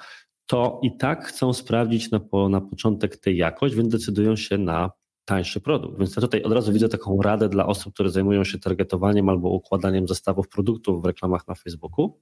[0.46, 4.90] to i tak chcą sprawdzić na, po, na początek tę jakość, więc decydują się na
[5.26, 5.98] tańszy produkt.
[5.98, 9.48] Więc ja tutaj od razu widzę taką radę dla osób, które zajmują się targetowaniem albo
[9.48, 12.20] układaniem zestawów produktów w reklamach na Facebooku,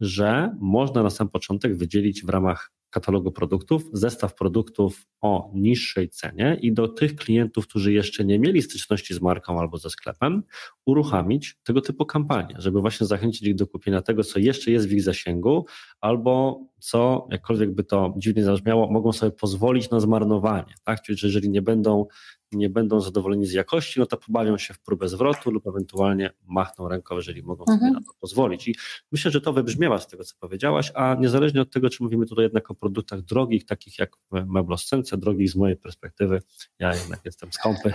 [0.00, 6.58] że można na sam początek wydzielić w ramach katalogu produktów, zestaw produktów o niższej cenie
[6.60, 10.42] i do tych klientów, którzy jeszcze nie mieli styczności z marką albo ze sklepem,
[10.86, 14.92] uruchamić tego typu kampanię, żeby właśnie zachęcić ich do kupienia tego, co jeszcze jest w
[14.92, 15.66] ich zasięgu,
[16.00, 20.74] albo co, jakkolwiek by to dziwnie zabrzmiało, mogą sobie pozwolić na zmarnowanie.
[20.84, 21.02] Tak?
[21.02, 22.06] Czyli jeżeli nie będą
[22.52, 26.88] nie będą zadowoleni z jakości, no to pobawią się w próbę zwrotu lub ewentualnie machną
[26.88, 27.92] ręką, jeżeli mogą sobie mhm.
[27.92, 28.68] na to pozwolić.
[28.68, 28.74] I
[29.12, 32.42] myślę, że to wybrzmiewa z tego, co powiedziałaś, a niezależnie od tego, czy mówimy tutaj
[32.42, 36.42] jednak o produktach drogich, takich jak mebloscence, drogich z mojej perspektywy,
[36.78, 37.92] ja jednak jestem skąpy,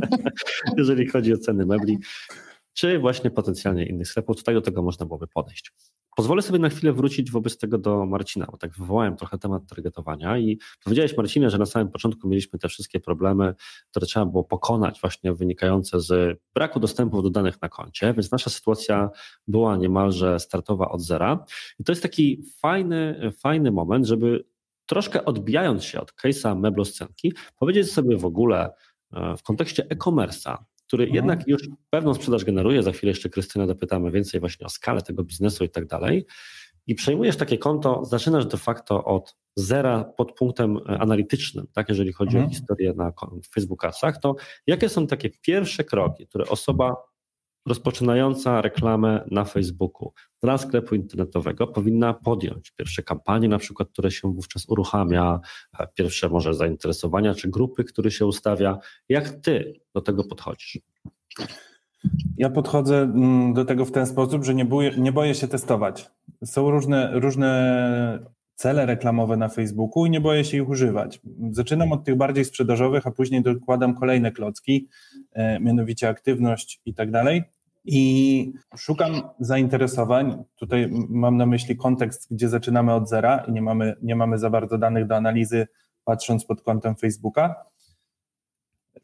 [0.78, 1.98] jeżeli chodzi o ceny mebli,
[2.74, 5.72] czy właśnie potencjalnie innych sklepów, tutaj do tego można byłoby podejść.
[6.16, 10.38] Pozwolę sobie na chwilę wrócić wobec tego do Marcina, bo tak wywołałem trochę temat targetowania
[10.38, 13.54] i powiedziałeś Marcinie, że na samym początku mieliśmy te wszystkie problemy,
[13.90, 18.50] które trzeba było pokonać właśnie wynikające z braku dostępu do danych na koncie, więc nasza
[18.50, 19.10] sytuacja
[19.46, 21.44] była niemalże startowa od zera
[21.78, 24.44] i to jest taki fajny, fajny moment, żeby
[24.86, 28.70] troszkę odbijając się od case'a mebloscenki, powiedzieć sobie w ogóle
[29.12, 30.56] e, w kontekście e-commerce'a,
[30.92, 31.14] który mhm.
[31.14, 32.82] jednak już pewną sprzedaż generuje.
[32.82, 36.26] Za chwilę jeszcze Krystyna dopytamy więcej właśnie o skalę tego biznesu i tak dalej.
[36.86, 42.12] I przejmujesz takie konto, zaczynasz de facto od zera pod punktem e, analitycznym, tak, jeżeli
[42.12, 42.46] chodzi mhm.
[42.46, 43.12] o historię na
[43.54, 44.34] Facebookasach, to
[44.66, 46.94] jakie są takie pierwsze kroki, które osoba
[47.66, 54.34] rozpoczynająca reklamę na Facebooku dla sklepu internetowego powinna podjąć pierwsze kampanie, na przykład, które się
[54.34, 55.40] wówczas uruchamia,
[55.94, 58.78] pierwsze może zainteresowania czy grupy, które się ustawia.
[59.08, 60.78] Jak ty do tego podchodzisz?
[62.36, 66.10] Ja podchodzę mm, do tego w ten sposób, że nie boję, nie boję się testować.
[66.44, 71.20] Są różne, różne cele reklamowe na Facebooku i nie boję się ich używać.
[71.50, 74.88] Zaczynam od tych bardziej sprzedażowych, a później dokładam kolejne klocki,
[75.32, 77.42] e, mianowicie aktywność i tak dalej.
[77.84, 80.44] I szukam zainteresowań.
[80.56, 84.50] Tutaj mam na myśli kontekst, gdzie zaczynamy od zera i nie mamy, nie mamy za
[84.50, 85.66] bardzo danych do analizy,
[86.04, 87.54] patrząc pod kątem Facebooka.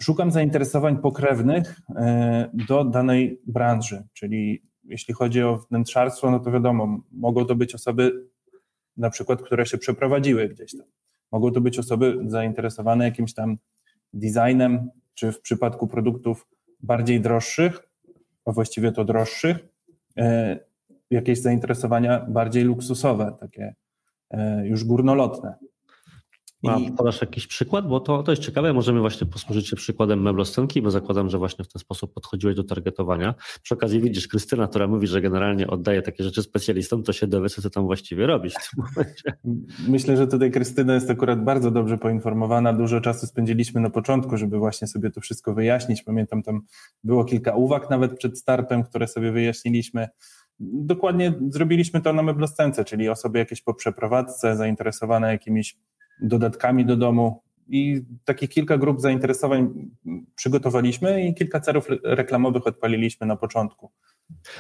[0.03, 7.01] Szukam zainteresowań pokrewnych e, do danej branży, czyli jeśli chodzi o wnętrzarstwo, no to wiadomo,
[7.13, 8.29] mogą to być osoby
[8.99, 10.87] na przykład, które się przeprowadziły gdzieś tam.
[11.33, 13.59] Mogą to być osoby zainteresowane jakimś tam
[14.13, 16.47] designem, czy w przypadku produktów
[16.81, 17.89] bardziej droższych,
[18.45, 19.57] a właściwie to droższych,
[20.19, 20.59] e,
[21.11, 23.75] jakieś zainteresowania bardziej luksusowe, takie
[24.31, 25.55] e, już górnolotne.
[26.67, 27.89] A podasz jakiś przykład?
[27.89, 28.73] Bo to, to jest ciekawe.
[28.73, 32.65] Możemy właśnie posłużyć się przykładem mebloscenki, bo zakładam, że właśnie w ten sposób podchodziłeś do
[32.65, 33.35] targetowania.
[33.63, 37.49] Przy okazji widzisz Krystyna, która mówi, że generalnie oddaje takie rzeczy specjalistom, to się dowie,
[37.49, 39.33] co ty tam właściwie robisz w tym momencie.
[39.89, 42.73] Myślę, że tutaj Krystyna jest akurat bardzo dobrze poinformowana.
[42.73, 46.03] Dużo czasu spędziliśmy na początku, żeby właśnie sobie to wszystko wyjaśnić.
[46.03, 46.61] Pamiętam, tam
[47.05, 50.09] było kilka uwag nawet przed startem, które sobie wyjaśniliśmy.
[50.61, 55.77] Dokładnie zrobiliśmy to na mebloscence, czyli osoby jakieś po przeprowadzce, zainteresowane jakimiś
[56.21, 57.43] dodatkami do domu.
[57.71, 59.91] I takich kilka grup zainteresowań
[60.35, 63.91] przygotowaliśmy i kilka celów reklamowych odpaliliśmy na początku.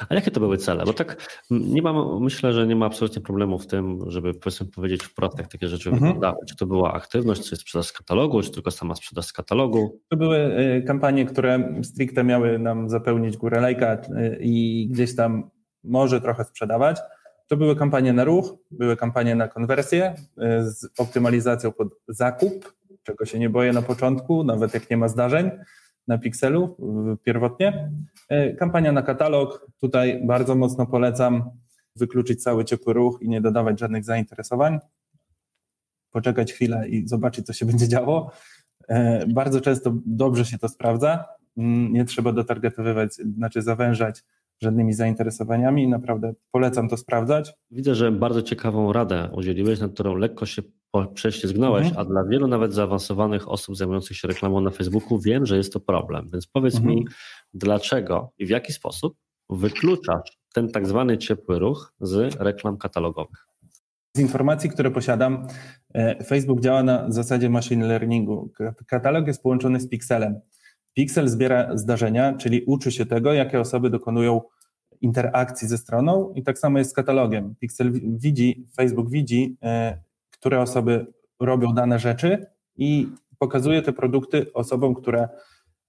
[0.08, 0.84] A jakie to były cele?
[0.84, 5.02] Bo tak nie mam, myślę, że nie ma absolutnie problemu w tym, żeby powiedzmy powiedzieć
[5.02, 6.06] wprost, jak takie rzeczy mhm.
[6.06, 6.46] wyglądały.
[6.46, 10.00] Czy to była aktywność, czy sprzedaż z katalogu, czy tylko sama sprzedaż z katalogu?
[10.08, 15.50] To były y, kampanie, które stricte miały nam zapełnić górę lejka y, i gdzieś tam
[15.84, 16.98] może trochę sprzedawać.
[17.48, 23.24] To były kampanie na ruch, były kampanie na konwersję e, z optymalizacją pod zakup, czego
[23.24, 25.50] się nie boję na początku, nawet jak nie ma zdarzeń
[26.08, 26.76] na Pixelu
[27.24, 27.90] pierwotnie.
[28.28, 31.50] E, kampania na katalog, tutaj bardzo mocno polecam
[31.96, 34.78] wykluczyć cały ciepły ruch i nie dodawać żadnych zainteresowań.
[36.10, 38.32] Poczekać chwilę i zobaczyć, co się będzie działo.
[38.88, 41.24] E, bardzo często dobrze się to sprawdza.
[41.56, 44.24] Mm, nie trzeba dotargetowywać, znaczy zawężać
[44.62, 47.52] żadnymi zainteresowaniami naprawdę polecam to sprawdzać.
[47.70, 50.62] Widzę, że bardzo ciekawą radę udzieliłeś, nad którą lekko się
[51.14, 52.06] prześlizgnąłeś, mhm.
[52.06, 55.80] a dla wielu nawet zaawansowanych osób zajmujących się reklamą na Facebooku wiem, że jest to
[55.80, 56.28] problem.
[56.32, 56.94] Więc powiedz mhm.
[56.94, 57.04] mi,
[57.54, 59.16] dlaczego i w jaki sposób
[59.50, 63.46] wykluczasz ten tak zwany ciepły ruch z reklam katalogowych?
[64.16, 65.46] Z informacji, które posiadam,
[65.94, 68.52] e, Facebook działa na zasadzie machine learningu.
[68.86, 70.40] Katalog jest połączony z pikselem.
[70.98, 74.40] Pixel zbiera zdarzenia, czyli uczy się tego, jakie osoby dokonują
[75.00, 77.54] interakcji ze stroną i tak samo jest z katalogiem.
[77.60, 79.98] Pixel widzi, Facebook widzi, e,
[80.30, 81.06] które osoby
[81.40, 83.08] robią dane rzeczy i
[83.38, 85.28] pokazuje te produkty osobom, które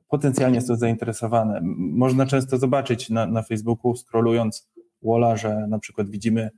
[0.07, 1.59] potencjalnie są zainteresowane.
[1.77, 6.49] Można często zobaczyć na, na Facebooku, scrollując walla, że na przykład widzimy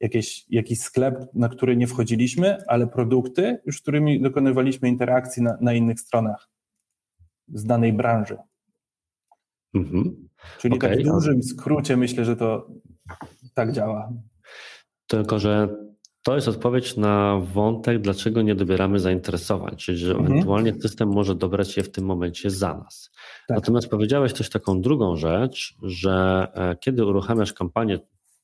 [0.00, 5.72] jakieś, jakiś sklep, na który nie wchodziliśmy, ale produkty, już którymi dokonywaliśmy interakcji na, na
[5.72, 6.55] innych stronach.
[7.48, 8.36] Z danej branży.
[9.74, 10.28] Mhm.
[10.58, 10.90] Czyli okay.
[10.90, 12.70] tak w dużym skrócie myślę, że to
[13.54, 14.12] tak działa.
[15.06, 15.68] Tylko, że
[16.22, 20.32] to jest odpowiedź na wątek, dlaczego nie dobieramy zainteresowań, czyli że mhm.
[20.32, 23.10] ewentualnie system może dobrać je w tym momencie za nas.
[23.48, 23.56] Tak.
[23.56, 27.98] Natomiast powiedziałeś też taką drugą rzecz, że e, kiedy uruchamiasz kampanię,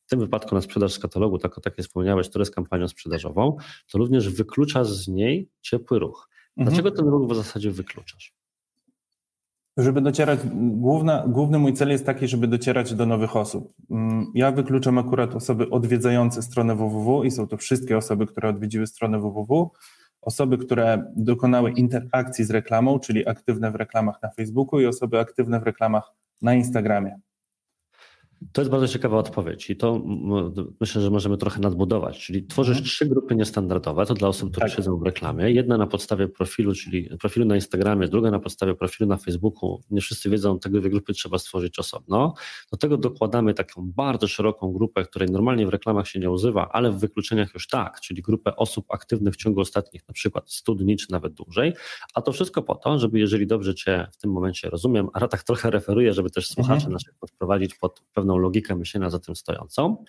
[0.07, 3.57] w tym wypadku na sprzedaż z katalogu, tak, tak jak wspomniałeś, która jest kampanią sprzedażową,
[3.93, 6.29] to również wykluczasz z niej ciepły ruch.
[6.57, 6.69] Mhm.
[6.69, 8.35] Dlaczego ten ruch w zasadzie wykluczasz?
[9.77, 13.75] Żeby docierać, główna, główny mój cel jest taki, żeby docierać do nowych osób.
[13.91, 18.87] Mm, ja wykluczam akurat osoby odwiedzające stronę www i są to wszystkie osoby, które odwiedziły
[18.87, 19.71] stronę www,
[20.21, 25.61] osoby, które dokonały interakcji z reklamą, czyli aktywne w reklamach na Facebooku i osoby aktywne
[25.61, 27.21] w reklamach na Instagramie.
[28.53, 30.03] To jest bardzo ciekawa odpowiedź i to
[30.81, 32.19] myślę, że możemy trochę nadbudować.
[32.27, 32.87] Czyli tworzysz mhm.
[32.87, 34.77] trzy grupy niestandardowe, to dla osób, które tak.
[34.77, 35.51] siedzą w reklamie.
[35.51, 39.81] Jedna na podstawie profilu, czyli profilu na Instagramie, druga na podstawie profilu na Facebooku.
[39.91, 42.35] Nie wszyscy wiedzą, te dwie grupy trzeba stworzyć osobno.
[42.71, 46.93] Do tego dokładamy taką bardzo szeroką grupę, której normalnie w reklamach się nie używa, ale
[46.93, 50.97] w wykluczeniach już tak, czyli grupę osób aktywnych w ciągu ostatnich na przykład 100 dni
[50.97, 51.73] czy nawet dłużej.
[52.15, 55.43] A to wszystko po to, żeby jeżeli dobrze Cię w tym momencie rozumiem, a tak
[55.43, 56.93] trochę referuję, żeby też słuchacze mhm.
[56.93, 60.05] naszych podprowadzić pod pewną pewną logikę myślenia za tym stojącą,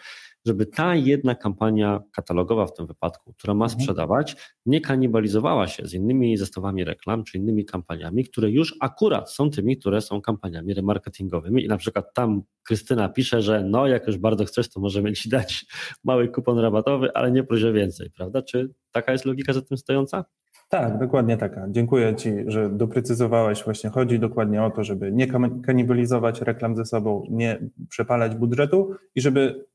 [0.45, 3.81] żeby ta jedna kampania katalogowa w tym wypadku, która ma mhm.
[3.81, 9.49] sprzedawać, nie kanibalizowała się z innymi zestawami reklam czy innymi kampaniami, które już akurat są
[9.49, 14.17] tymi, które są kampaniami remarketingowymi i na przykład tam Krystyna pisze, że no jak już
[14.17, 15.65] bardzo chcesz, to możemy Ci dać
[16.03, 18.41] mały kupon rabatowy, ale nie proszę więcej, prawda?
[18.41, 20.25] Czy taka jest logika za tym stojąca?
[20.73, 21.65] Tak, dokładnie taka.
[21.69, 23.63] Dziękuję Ci, że doprecyzowałeś.
[23.63, 25.27] Właśnie chodzi dokładnie o to, żeby nie
[25.65, 27.59] kanibalizować reklam ze sobą, nie
[27.89, 29.65] przepalać budżetu i żeby,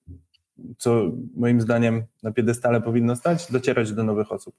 [0.79, 4.55] co moim zdaniem na piedestale powinno stać, docierać do nowych osób,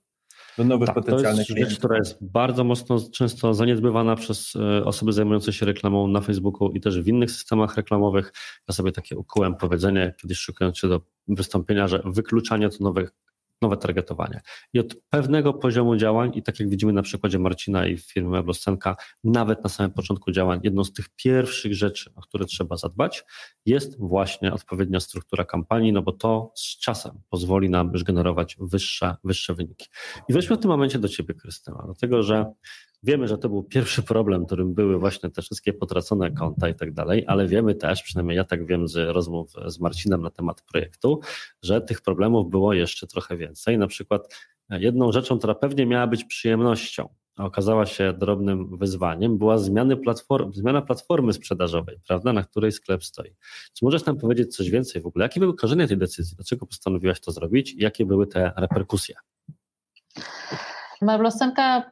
[0.57, 1.71] do nowych tak, potencjalnych to jest klientów.
[1.71, 6.71] rzecz, która jest bardzo mocno, często zaniedbywana przez e, osoby zajmujące się reklamą na Facebooku
[6.71, 8.33] i też w innych systemach reklamowych.
[8.67, 13.11] Ja sobie takie ukułem powiedzenie, kiedyś szukając się do wystąpienia, że wykluczanie to nowych
[13.61, 14.41] nowe targetowanie.
[14.73, 18.95] I od pewnego poziomu działań, i tak jak widzimy na przykładzie Marcina i firmy Mebloscenka,
[19.23, 23.23] nawet na samym początku działań, jedną z tych pierwszych rzeczy, o które trzeba zadbać,
[23.65, 29.15] jest właśnie odpowiednia struktura kampanii, no bo to z czasem pozwoli nam już generować wyższe,
[29.23, 29.87] wyższe wyniki.
[30.29, 32.45] I weźmy w tym momencie do Ciebie, Krystyna, dlatego że
[33.03, 36.93] Wiemy, że to był pierwszy problem, którym były właśnie te wszystkie potracone konta i tak
[36.93, 41.19] dalej, ale wiemy też, przynajmniej ja tak wiem z rozmów z Marcinem na temat projektu,
[41.63, 43.77] że tych problemów było jeszcze trochę więcej.
[43.77, 44.35] Na przykład
[44.69, 50.53] jedną rzeczą, która pewnie miała być przyjemnością, a okazała się drobnym wyzwaniem, była zmiana, platform,
[50.53, 53.35] zmiana platformy sprzedażowej, prawda, na której sklep stoi.
[53.73, 55.25] Czy możesz nam powiedzieć coś więcej w ogóle?
[55.25, 56.35] Jakie były korzenie tej decyzji?
[56.35, 57.75] Dlaczego postanowiłaś to zrobić?
[57.77, 59.15] Jakie były te reperkusje?
[61.01, 61.91] Meblosenka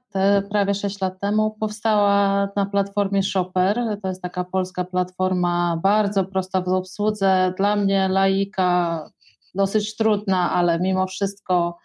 [0.50, 4.00] prawie 6 lat temu powstała na platformie Shopper.
[4.02, 7.54] To jest taka polska platforma bardzo prosta w obsłudze.
[7.58, 9.10] Dla mnie laika
[9.56, 11.78] dosyć trudna, ale mimo wszystko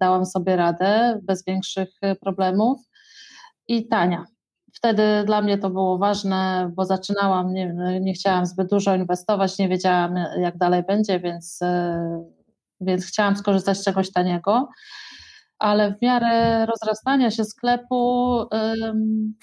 [0.00, 1.88] dałam sobie radę bez większych
[2.20, 2.78] problemów
[3.68, 4.24] i tania.
[4.74, 9.68] Wtedy dla mnie to było ważne, bo zaczynałam, nie, nie chciałam zbyt dużo inwestować, nie
[9.68, 11.60] wiedziałam jak dalej będzie, więc,
[12.80, 14.68] więc chciałam skorzystać z czegoś taniego
[15.58, 19.34] ale w miarę rozrastania się sklepu um,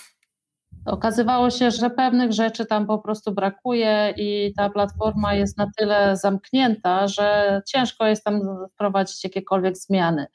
[0.85, 6.17] okazywało się, że pewnych rzeczy tam po prostu brakuje i ta platforma jest na tyle
[6.17, 8.41] zamknięta, że ciężko jest tam
[8.73, 10.27] wprowadzić jakiekolwiek zmiany.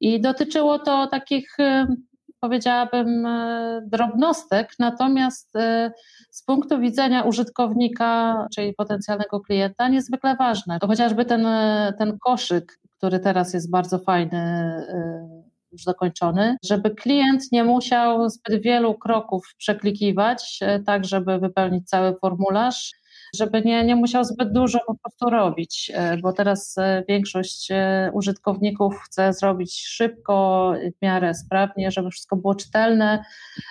[0.00, 1.56] I dotyczyło to takich,
[2.40, 5.92] powiedziałabym, e, drobnostek, natomiast e,
[6.30, 10.78] z punktu widzenia użytkownika, czyli potencjalnego klienta, niezwykle ważne.
[10.78, 11.46] To chociażby ten,
[11.98, 18.62] ten koszyk który teraz jest bardzo fajny, y, już dokończony, żeby klient nie musiał zbyt
[18.62, 22.92] wielu kroków przeklikiwać, y, tak żeby wypełnić cały formularz,
[23.36, 26.76] żeby nie, nie musiał zbyt dużo po prostu robić, y, bo teraz
[27.08, 27.68] większość
[28.12, 33.24] użytkowników chce zrobić szybko, w miarę sprawnie, żeby wszystko było czytelne,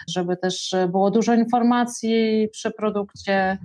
[0.09, 3.57] żeby też było dużo informacji przy produkcie.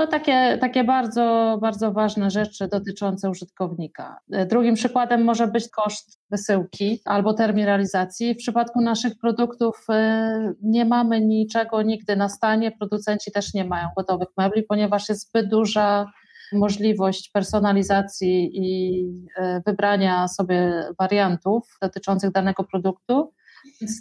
[0.00, 4.18] To takie, takie bardzo, bardzo ważne rzeczy dotyczące użytkownika.
[4.28, 8.34] Drugim przykładem może być koszt wysyłki albo termin realizacji.
[8.34, 13.88] W przypadku naszych produktów y, nie mamy niczego nigdy na stanie, producenci też nie mają
[13.96, 16.12] gotowych mebli, ponieważ jest zbyt duża
[16.52, 19.04] możliwość personalizacji i
[19.38, 23.32] y, wybrania sobie wariantów dotyczących danego produktu.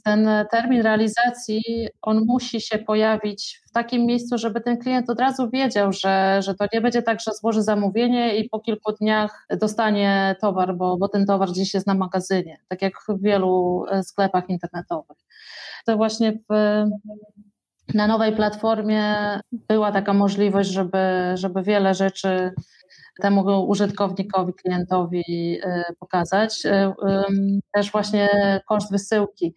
[0.04, 1.62] Ten termin realizacji,
[2.02, 6.56] on musi się pojawić w takim miejscu, żeby ten klient od razu wiedział, że, że
[6.56, 11.08] to nie będzie tak, że złoży zamówienie i po kilku dniach dostanie towar, bo, bo
[11.08, 15.18] ten towar gdzieś jest na magazynie, tak jak w wielu e, sklepach internetowych.
[15.86, 16.84] To właśnie w,
[17.94, 19.16] na nowej platformie
[19.52, 21.00] była taka możliwość, żeby,
[21.34, 22.52] żeby wiele rzeczy
[23.20, 25.24] temu użytkownikowi, klientowi
[26.00, 26.64] pokazać.
[27.74, 28.30] Też właśnie
[28.68, 29.56] koszt wysyłki.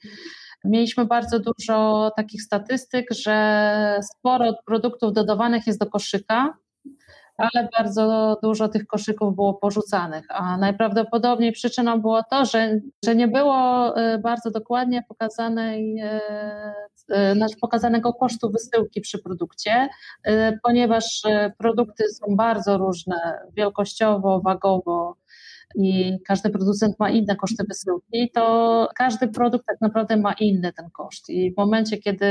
[0.65, 6.55] Mieliśmy bardzo dużo takich statystyk, że sporo produktów dodawanych jest do koszyka,
[7.37, 13.29] ale bardzo dużo tych koszyków było porzucanych, a najprawdopodobniej przyczyną było to, że, że nie
[13.29, 16.03] było y, bardzo dokładnie pokazanej,
[17.61, 19.89] pokazanego kosztu wysyłki przy produkcie,
[20.63, 21.23] ponieważ
[21.59, 25.17] produkty są bardzo różne wielkościowo, wagowo,
[25.75, 30.91] i każdy producent ma inne koszty wysyłki, to każdy produkt tak naprawdę ma inny ten
[30.91, 31.31] koszt.
[31.31, 32.27] I w momencie, kiedy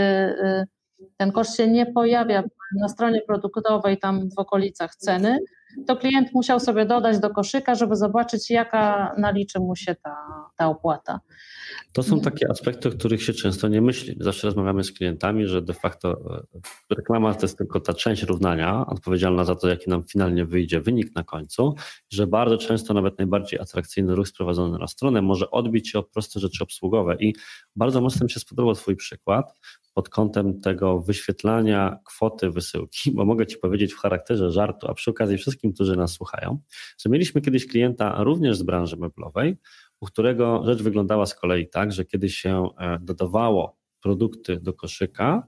[1.18, 2.44] ten koszt się nie pojawia
[2.80, 5.40] na stronie produktowej, tam w okolicach ceny,
[5.88, 10.16] to klient musiał sobie dodać do koszyka, żeby zobaczyć, jaka naliczy mu się ta,
[10.58, 11.20] ta opłata.
[11.94, 14.16] To są takie aspekty, o których się często nie myśli.
[14.20, 16.12] Zawsze rozmawiamy z klientami, że de facto
[16.92, 20.82] e, reklama to jest tylko ta część równania, odpowiedzialna za to, jaki nam finalnie wyjdzie
[20.82, 21.76] wynik na końcu,
[22.10, 26.40] że bardzo często nawet najbardziej atrakcyjny ruch sprowadzony na stronę może odbić się o proste
[26.40, 27.16] rzeczy obsługowe.
[27.20, 27.36] I
[27.76, 29.54] bardzo mocno mi się spodobał Twój przykład,
[29.94, 35.12] pod kątem tego wyświetlania kwoty wysyłki, bo mogę Ci powiedzieć w charakterze żartu, a przy
[35.12, 36.60] okazji wszystkim, którzy nas słuchają,
[37.04, 39.58] że mieliśmy kiedyś klienta również z branży meblowej,
[40.02, 45.48] u którego rzecz wyglądała z kolei tak, że kiedy się e, dodawało produkty do koszyka,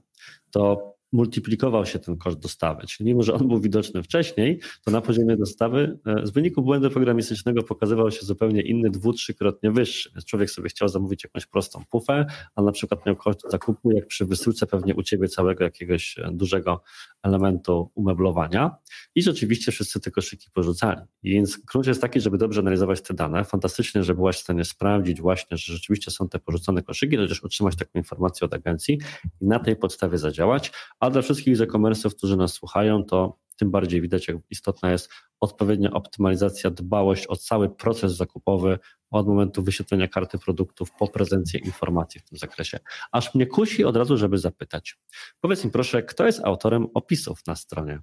[0.50, 2.86] to multiplikował się ten koszt dostawy.
[2.86, 6.90] Czyli mimo, że on był widoczny wcześniej, to na poziomie dostawy e, z wyniku błędu
[6.90, 10.10] programistycznego pokazywał się zupełnie inny, dwu, trzykrotnie wyższy.
[10.14, 14.06] Więc człowiek sobie chciał zamówić jakąś prostą pufę, a na przykład miał koszt zakupu, jak
[14.06, 16.82] przy wysyłce pewnie u ciebie całego jakiegoś e, dużego
[17.22, 18.76] elementu umeblowania.
[19.14, 21.00] I rzeczywiście wszyscy te koszyki porzucali.
[21.22, 23.44] Więc klucz jest taki, żeby dobrze analizować te dane.
[23.44, 27.76] Fantastycznie, że byłaś w stanie sprawdzić właśnie, że rzeczywiście są te porzucone koszyki, też otrzymać
[27.76, 28.98] taką informację od agencji
[29.40, 30.72] i na tej podstawie zadziałać.
[31.04, 35.90] A dla wszystkich e-commerce'ów, którzy nas słuchają, to tym bardziej widać, jak istotna jest odpowiednia
[35.90, 38.78] optymalizacja, dbałość o cały proces zakupowy
[39.10, 42.78] od momentu wyświetlenia karty produktów po prezencję informacji w tym zakresie.
[43.12, 44.98] Aż mnie kusi od razu, żeby zapytać.
[45.40, 48.00] Powiedz mi proszę, kto jest autorem opisów na stronie,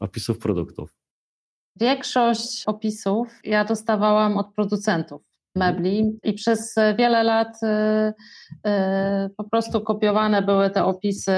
[0.00, 0.94] opisów produktów?
[1.76, 6.18] Większość opisów ja dostawałam od producentów mebli.
[6.22, 11.32] I przez wiele lat y, y, po prostu kopiowane były te opisy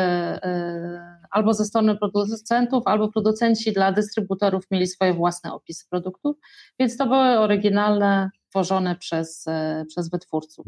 [1.30, 6.36] albo ze strony producentów, albo producenci dla dystrybutorów mieli swoje własne opisy produktów,
[6.78, 9.44] więc to były oryginalne, tworzone przez,
[9.88, 10.66] przez wytwórców.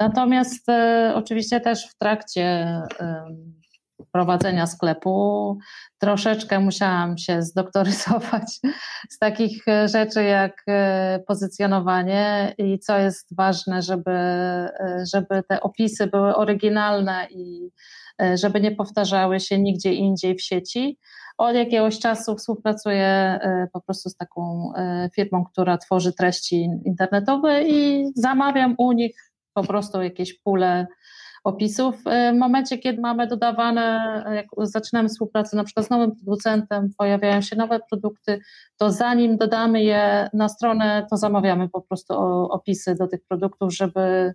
[0.00, 0.66] Natomiast
[1.14, 2.66] oczywiście też w trakcie
[4.12, 5.58] prowadzenia sklepu.
[5.98, 8.60] Troszeczkę musiałam się zdoktoryzować
[9.10, 15.60] z takich e, rzeczy jak e, pozycjonowanie i co jest ważne, żeby, e, żeby te
[15.60, 17.70] opisy były oryginalne i
[18.34, 20.98] żeby nie powtarzały się nigdzie indziej w sieci.
[21.38, 23.38] Od jakiegoś czasu współpracuję
[23.72, 24.72] po prostu z taką
[25.14, 30.86] firmą, która tworzy treści internetowe i zamawiam u nich po prostu jakieś pule
[31.44, 31.96] opisów.
[32.04, 37.56] W momencie, kiedy mamy dodawane, jak zaczynamy współpracę na przykład z nowym producentem, pojawiają się
[37.56, 38.40] nowe produkty,
[38.76, 42.14] to zanim dodamy je na stronę, to zamawiamy po prostu
[42.50, 44.34] opisy do tych produktów, żeby,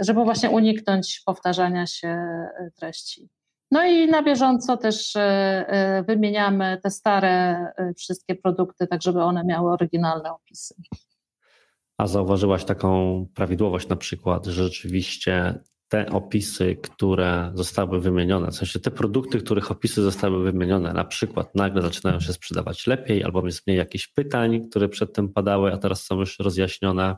[0.00, 3.28] żeby właśnie uniknąć powtarzania się e, treści.
[3.70, 5.14] No i na bieżąco też
[6.06, 10.74] wymieniamy te stare wszystkie produkty, tak żeby one miały oryginalne opisy.
[11.98, 15.54] A zauważyłaś taką prawidłowość na przykład, że rzeczywiście
[15.88, 21.54] te opisy, które zostały wymienione, w sensie te produkty, których opisy zostały wymienione, na przykład
[21.54, 26.04] nagle zaczynają się sprzedawać lepiej, albo jest mniej jakichś pytań, które przedtem padały, a teraz
[26.04, 27.16] są już rozjaśnione?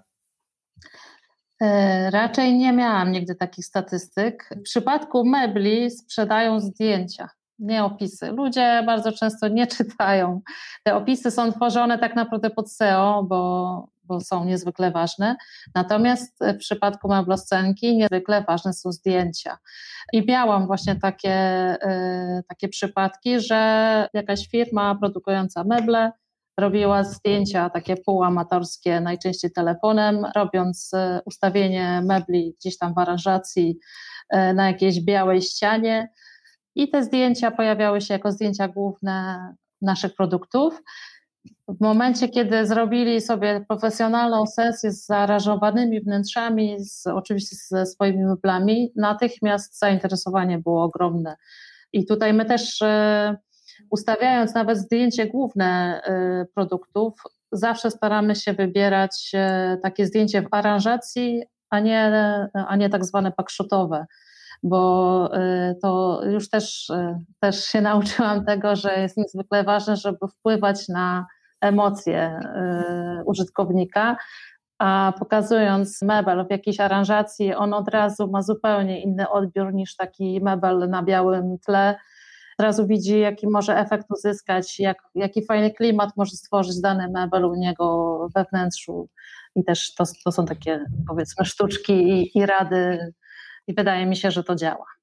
[1.62, 4.50] E, raczej nie miałam nigdy takich statystyk.
[4.56, 8.32] W przypadku mebli sprzedają zdjęcia, nie opisy.
[8.32, 10.40] Ludzie bardzo często nie czytają.
[10.84, 15.36] Te opisy są tworzone tak naprawdę pod SEO, bo bo są niezwykle ważne.
[15.74, 19.58] Natomiast w przypadku mebloscenki niezwykle ważne są zdjęcia.
[20.12, 26.12] I miałam właśnie takie, e, takie przypadki, że jakaś firma produkująca meble
[26.58, 33.78] robiła zdjęcia takie półamatorskie, najczęściej telefonem, robiąc e, ustawienie mebli gdzieś tam w aranżacji
[34.30, 36.08] e, na jakiejś białej ścianie.
[36.74, 39.38] I te zdjęcia pojawiały się jako zdjęcia główne
[39.82, 40.82] naszych produktów.
[41.68, 48.92] W momencie, kiedy zrobili sobie profesjonalną sesję z zaaranżowanymi wnętrzami, z, oczywiście ze swoimi meblami,
[48.96, 51.36] natychmiast zainteresowanie było ogromne.
[51.92, 53.36] I tutaj my też e,
[53.90, 57.22] ustawiając nawet zdjęcie główne e, produktów,
[57.52, 62.12] zawsze staramy się wybierać e, takie zdjęcie w aranżacji, a nie,
[62.52, 64.06] a nie tak zwane pakszotowe
[64.62, 65.30] bo
[65.82, 66.92] to już też,
[67.40, 71.26] też się nauczyłam tego, że jest niezwykle ważne, żeby wpływać na
[71.60, 72.40] emocje
[73.26, 74.16] użytkownika,
[74.80, 80.40] a pokazując mebel w jakiejś aranżacji, on od razu ma zupełnie inny odbiór niż taki
[80.42, 81.98] mebel na białym tle.
[82.58, 87.44] Od razu widzi, jaki może efekt uzyskać, jak, jaki fajny klimat może stworzyć dany mebel
[87.44, 89.08] u niego we wnętrzu.
[89.54, 93.12] I też to, to są takie, powiedzmy, sztuczki i, i rady,
[93.66, 94.99] i wydaje mi się, że to działa.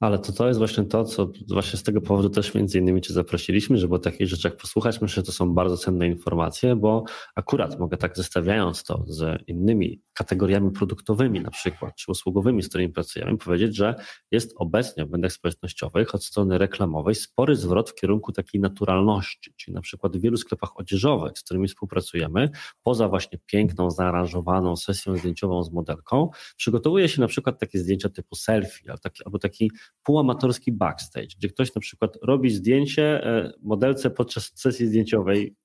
[0.00, 3.14] Ale to, to jest właśnie to, co właśnie z tego powodu też między innymi Cię
[3.14, 5.00] zaprosiliśmy, żeby o takich rzeczach posłuchać.
[5.00, 7.04] Myślę, że to są bardzo cenne informacje, bo
[7.34, 12.92] akurat mogę tak zestawiając to z innymi kategoriami produktowymi na przykład, czy usługowymi, z którymi
[12.92, 13.94] pracujemy, powiedzieć, że
[14.30, 19.74] jest obecnie w mediach społecznościowych od strony reklamowej spory zwrot w kierunku takiej naturalności, czyli
[19.74, 22.50] na przykład w wielu sklepach odzieżowych, z którymi współpracujemy,
[22.82, 28.34] poza właśnie piękną, zaaranżowaną sesją zdjęciową z modelką, przygotowuje się na przykład takie zdjęcia typu
[28.34, 29.70] selfie albo taki, albo taki
[30.02, 35.56] półamatorski backstage, gdzie ktoś na przykład robi zdjęcie e, modelce podczas sesji zdjęciowej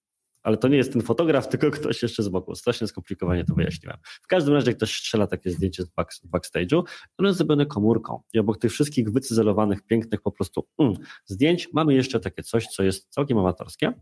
[0.44, 2.56] ale to nie jest ten fotograf, tylko ktoś jeszcze z boku.
[2.56, 3.98] Strasznie skomplikowanie to wyjaśniłem.
[4.22, 6.84] W każdym razie ktoś strzela takie zdjęcie z back, backstage'u,
[7.18, 10.94] ono jest zrobione komórką i obok tych wszystkich wycyzelowanych, pięknych po prostu mm,
[11.26, 13.94] zdjęć mamy jeszcze takie coś, co jest całkiem amatorskie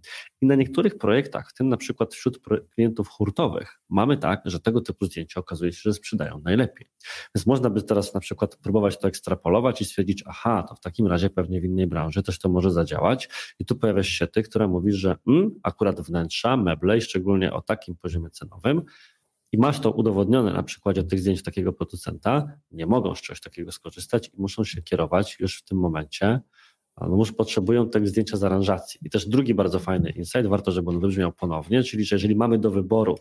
[0.41, 2.39] i na niektórych projektach, w tym na przykład wśród
[2.75, 6.87] klientów hurtowych, mamy tak, że tego typu zdjęcia okazuje się, że sprzedają najlepiej.
[7.35, 11.07] Więc można by teraz na przykład próbować to ekstrapolować i stwierdzić, aha, to w takim
[11.07, 13.29] razie pewnie w innej branży też to może zadziałać
[13.59, 17.53] i tu pojawia się ty, która mówi, że mm, akurat wnętrze wnętrza, meble i szczególnie
[17.53, 18.82] o takim poziomie cenowym
[19.51, 23.71] i masz to udowodnione na przykładzie tych zdjęć takiego producenta, nie mogą z czegoś takiego
[23.71, 26.39] skorzystać i muszą się kierować już w tym momencie,
[27.01, 28.99] no już potrzebują tego zdjęcia z aranżacji.
[29.03, 32.57] I też drugi bardzo fajny insight, warto, żeby on wybrzmiał ponownie, czyli że jeżeli mamy
[32.57, 33.15] do wyboru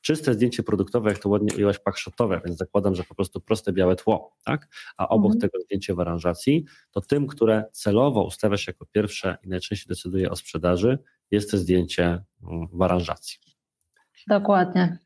[0.00, 3.96] czyste zdjęcie produktowe, jak to ładnie ujęłaś, pakszotowe, więc zakładam, że po prostu proste białe
[3.96, 4.68] tło, tak?
[4.96, 5.40] a obok mhm.
[5.40, 10.30] tego zdjęcie w aranżacji, to tym, które celowo ustawia się jako pierwsze i najczęściej decyduje
[10.30, 10.98] o sprzedaży,
[11.30, 13.38] jest to zdjęcie mm, w aranżacji.
[14.28, 14.98] Dokładnie.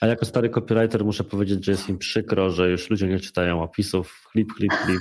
[0.00, 3.62] A jako stary copywriter muszę powiedzieć, że jest im przykro, że już ludzie nie czytają
[3.62, 5.00] opisów, klip, klip, klip.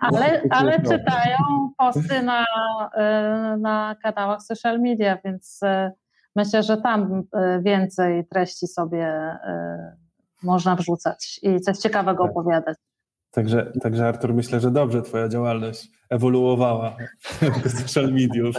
[0.00, 1.38] ale, ale czytają
[1.78, 5.90] posty na, y, na kanałach social media, więc y,
[6.36, 9.36] myślę, że tam y, więcej treści sobie
[10.42, 12.30] można wrzucać i coś ciekawego tak.
[12.30, 12.78] opowiadać.
[13.30, 16.96] Także, także Artur, myślę, że dobrze Twoja działalność ewoluowała
[17.64, 18.56] w social mediów.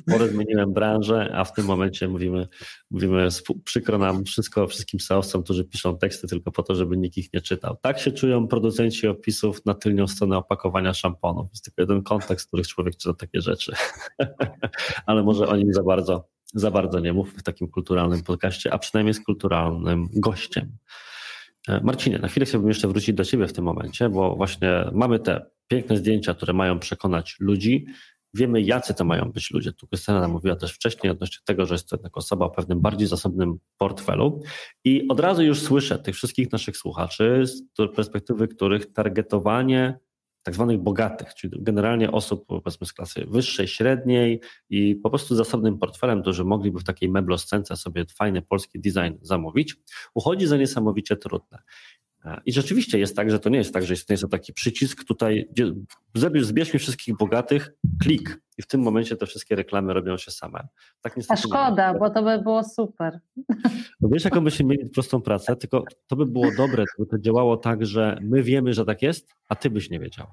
[0.00, 2.48] Sporo zmieniłem branżę, a w tym momencie mówimy,
[2.90, 3.28] mówimy
[3.64, 7.40] przykro nam wszystko, wszystkim seowcom, którzy piszą teksty tylko po to, żeby nikt ich nie
[7.40, 7.76] czytał.
[7.82, 11.50] Tak się czują producenci opisów na tylnią stronę opakowania szamponów.
[11.50, 13.72] Jest tylko jeden kontekst, w których człowiek czyta takie rzeczy.
[15.06, 18.78] Ale może o nim za bardzo, za bardzo nie mów w takim kulturalnym podcaście, a
[18.78, 20.76] przynajmniej z kulturalnym gościem.
[21.68, 25.18] E, Marcinie, na chwilę chciałbym jeszcze wrócić do Ciebie w tym momencie, bo właśnie mamy
[25.18, 27.86] te piękne zdjęcia, które mają przekonać ludzi.
[28.34, 29.72] Wiemy, jacy to mają być ludzie.
[29.72, 33.08] Tu Krystyna mówiła też wcześniej odnośnie tego, że jest to jednak osoba o pewnym bardziej
[33.08, 34.42] zasobnym portfelu.
[34.84, 37.62] I od razu już słyszę tych wszystkich naszych słuchaczy z
[37.96, 39.98] perspektywy których targetowanie
[40.48, 44.40] tak zwanych bogatych, czyli generalnie osób powiedzmy z klasy wyższej, średniej
[44.70, 49.76] i po prostu zasobnym portfelem, którzy mogliby w takiej mebloscence sobie fajny polski design zamówić,
[50.14, 51.58] uchodzi za niesamowicie trudne.
[52.46, 55.72] I rzeczywiście jest tak, że to nie jest tak, że istnieje taki przycisk tutaj, gdzie
[56.42, 57.70] zbierz mi wszystkich bogatych,
[58.02, 60.68] klik i w tym momencie te wszystkie reklamy robią się same.
[61.00, 63.20] Tak A szkoda, bo to by było super.
[64.00, 67.56] No wiesz, jaką byśmy mieli prostą pracę, tylko to by było dobre, gdyby to działało
[67.56, 70.26] tak, że my wiemy, że tak jest, a ty byś nie wiedział.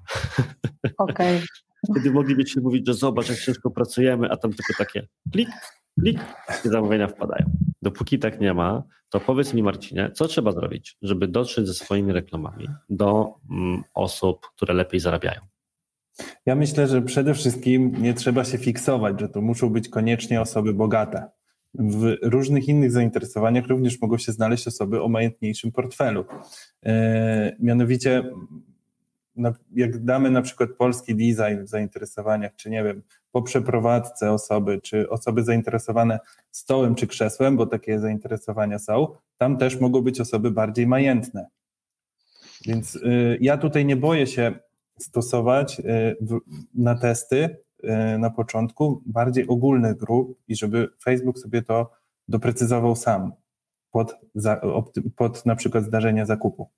[0.98, 1.42] Okej.
[1.86, 1.92] Okay.
[1.92, 5.50] Wtedy moglibyśmy mówić, że zobacz, jak ciężko pracujemy, a tam tylko takie klik,
[6.00, 6.20] klik
[6.66, 7.46] i zamówienia wpadają.
[7.86, 12.14] Dopóki tak nie ma, to powiedz mi Marcinie, co trzeba zrobić, żeby dotrzeć ze swoimi
[12.14, 15.42] reklamami do mm, osób, które lepiej zarabiają?
[16.46, 20.74] Ja myślę, że przede wszystkim nie trzeba się fiksować, że to muszą być koniecznie osoby
[20.74, 21.30] bogate.
[21.74, 26.26] W różnych innych zainteresowaniach również mogą się znaleźć osoby o majątniejszym portfelu.
[26.86, 28.24] E, mianowicie
[29.76, 33.02] jak damy na przykład polski design w zainteresowaniach, czy nie wiem,
[33.36, 36.20] po przeprowadzce osoby, czy osoby zainteresowane
[36.52, 39.08] stołem czy krzesłem, bo takie zainteresowania są,
[39.38, 41.48] tam też mogą być osoby bardziej majętne.
[42.66, 44.60] Więc y, ja tutaj nie boję się
[45.00, 45.84] stosować y,
[46.22, 46.40] w,
[46.74, 51.92] na testy y, na początku bardziej ogólnych grup i żeby Facebook sobie to
[52.28, 53.32] doprecyzował sam
[53.92, 54.62] pod, za,
[55.16, 56.70] pod na przykład zdarzenia zakupu.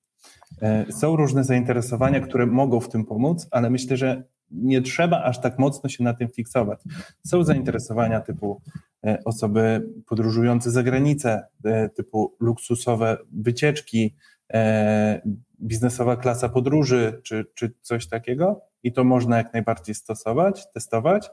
[0.62, 5.42] E, są różne zainteresowania, które mogą w tym pomóc, ale myślę, że nie trzeba aż
[5.42, 6.80] tak mocno się na tym fiksować.
[7.26, 8.62] Są zainteresowania typu
[9.06, 14.16] e, osoby podróżujące za granicę, e, typu luksusowe wycieczki,
[14.54, 15.22] e,
[15.62, 21.30] biznesowa klasa podróży czy, czy coś takiego i to można jak najbardziej stosować, testować,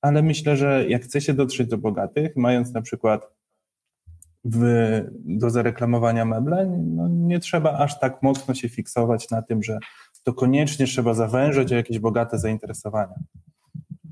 [0.00, 3.30] ale myślę, że jak chce się dotrzeć do bogatych, mając na przykład
[4.44, 9.78] w, do zareklamowania meble, no nie trzeba aż tak mocno się fiksować na tym, że
[10.26, 13.14] to koniecznie trzeba zawężać o jakieś bogate zainteresowania.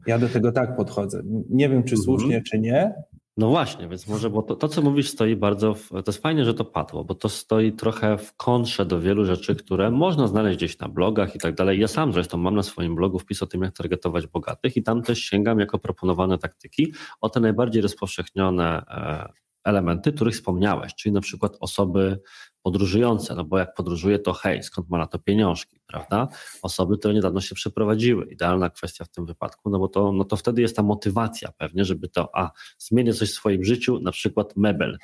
[0.07, 1.23] Ja do tego tak podchodzę.
[1.51, 2.05] Nie wiem, czy mhm.
[2.05, 2.95] słusznie, czy nie,
[3.37, 6.45] no właśnie, więc może, bo to, to, co mówisz, stoi bardzo, w, to jest fajnie,
[6.45, 10.59] że to padło, bo to stoi trochę w kontrze do wielu rzeczy, które można znaleźć
[10.59, 11.81] gdzieś na blogach i tak dalej.
[11.81, 15.03] Ja sam zresztą mam na swoim blogu wpis o tym, jak targetować bogatych i tam
[15.03, 19.33] też sięgam jako proponowane taktyki o te najbardziej rozpowszechnione e,
[19.65, 22.21] elementy, których wspomniałeś, czyli na przykład osoby
[22.65, 26.29] podróżujące, no bo jak podróżuje, to hej, skąd ma na to pieniążki, prawda?
[26.63, 28.25] Osoby, które niedawno się przeprowadziły.
[28.25, 31.85] Idealna kwestia w tym wypadku, no bo to, no to wtedy jest ta motywacja pewnie,
[31.85, 34.99] żeby to, a zmienię coś w swoim życiu, na przykład mebel.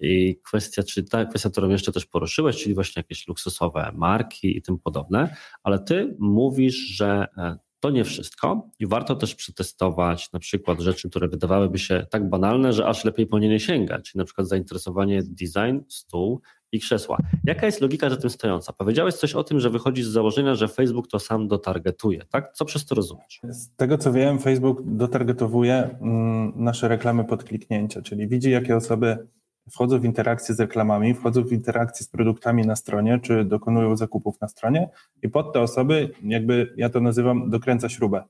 [0.00, 4.62] I kwestia, czyli ta kwestia, którą jeszcze też poruszyłeś, czyli właśnie jakieś luksusowe marki i
[4.62, 10.38] tym podobne, ale ty mówisz, że e, to nie wszystko i warto też przetestować na
[10.38, 14.24] przykład rzeczy, które wydawałyby się tak banalne, że aż lepiej po nie nie sięgać, na
[14.24, 16.40] przykład zainteresowanie design, stół
[16.72, 17.18] i krzesła.
[17.44, 18.72] Jaka jest logika za tym stojąca?
[18.72, 22.52] Powiedziałeś coś o tym, że wychodzi z założenia, że Facebook to sam dotargetuje, tak?
[22.52, 23.40] Co przez to rozumiesz?
[23.48, 29.26] Z tego co wiem, Facebook dotargetowuje mm, nasze reklamy pod kliknięcia, czyli widzi jakie osoby
[29.70, 34.40] wchodzą w interakcję z reklamami, wchodzą w interakcję z produktami na stronie, czy dokonują zakupów
[34.40, 34.88] na stronie
[35.22, 38.24] i pod te osoby, jakby ja to nazywam, dokręca śrubę.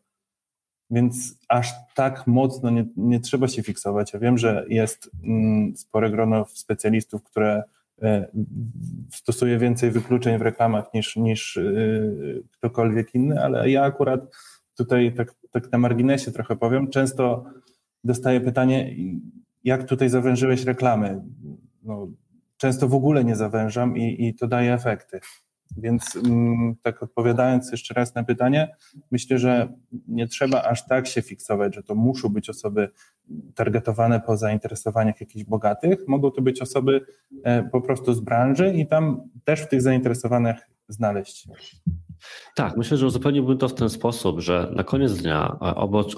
[0.91, 4.13] Więc aż tak mocno nie, nie trzeba się fiksować.
[4.13, 7.63] Ja wiem, że jest mm, spore grono specjalistów, które
[8.03, 8.29] e,
[9.15, 14.21] stosuje więcej wykluczeń w reklamach niż, niż y, ktokolwiek inny, ale ja akurat
[14.77, 17.45] tutaj tak, tak na marginesie trochę powiem, często
[18.05, 18.95] dostaję pytanie,
[19.65, 21.23] jak tutaj zawężyłeś reklamy?
[21.83, 22.09] No,
[22.57, 25.21] często w ogóle nie zawężam i, i to daje efekty.
[25.77, 28.77] Więc mm, tak odpowiadając jeszcze raz na pytanie,
[29.11, 29.73] myślę, że
[30.09, 32.91] nie trzeba aż tak się fiksować, że to muszą być osoby
[33.55, 35.99] targetowane po zainteresowaniach jakichś bogatych.
[36.09, 37.07] Mogą to być osoby
[37.45, 41.49] e, po prostu z branży i tam też w tych zainteresowanych znaleźć.
[42.57, 46.15] Tak, myślę, że uzupełniłbym to w ten sposób, że na koniec dnia oprócz,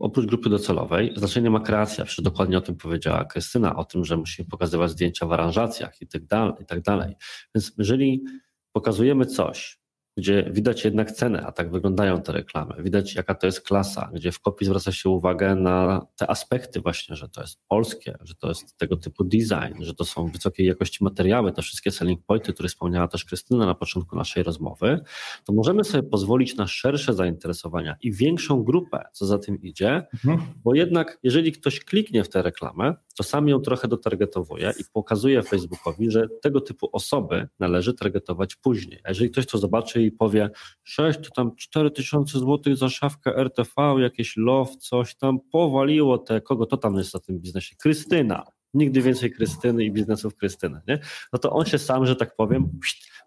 [0.00, 4.16] oprócz grupy docelowej znaczenie ma kreacja, przecież dokładnie o tym powiedziała Krystyna, o tym, że
[4.16, 6.24] musimy pokazywać zdjęcia w aranżacjach i tak
[6.66, 7.14] tak dalej.
[7.54, 8.24] Więc jeżeli
[8.72, 9.78] pokazujemy coś,
[10.18, 12.74] gdzie widać jednak cenę, a tak wyglądają te reklamy.
[12.78, 17.16] Widać, jaka to jest klasa, gdzie w kopii zwraca się uwagę na te aspekty właśnie,
[17.16, 21.04] że to jest polskie, że to jest tego typu design, że to są wysokiej jakości
[21.04, 25.00] materiały, te wszystkie selling pointy, które wspomniała też Krystyna na początku naszej rozmowy,
[25.44, 30.40] to możemy sobie pozwolić na szersze zainteresowania i większą grupę, co za tym idzie, mhm.
[30.64, 35.42] bo jednak jeżeli ktoś kliknie w tę reklamę, to sam ją trochę dotargetowuje i pokazuje
[35.42, 39.00] Facebookowi, że tego typu osoby należy targetować później.
[39.04, 40.50] A jeżeli ktoś to zobaczy i powie
[40.84, 46.40] 6 to tam 4 tysiące złotych za szafkę RTV, jakieś love, coś tam powaliło te,
[46.40, 47.76] kogo to tam jest na tym biznesie?
[47.76, 48.57] Krystyna.
[48.74, 50.98] Nigdy więcej Krystyny i biznesów Krystyny, nie?
[51.32, 52.80] No to on się sam, że tak powiem,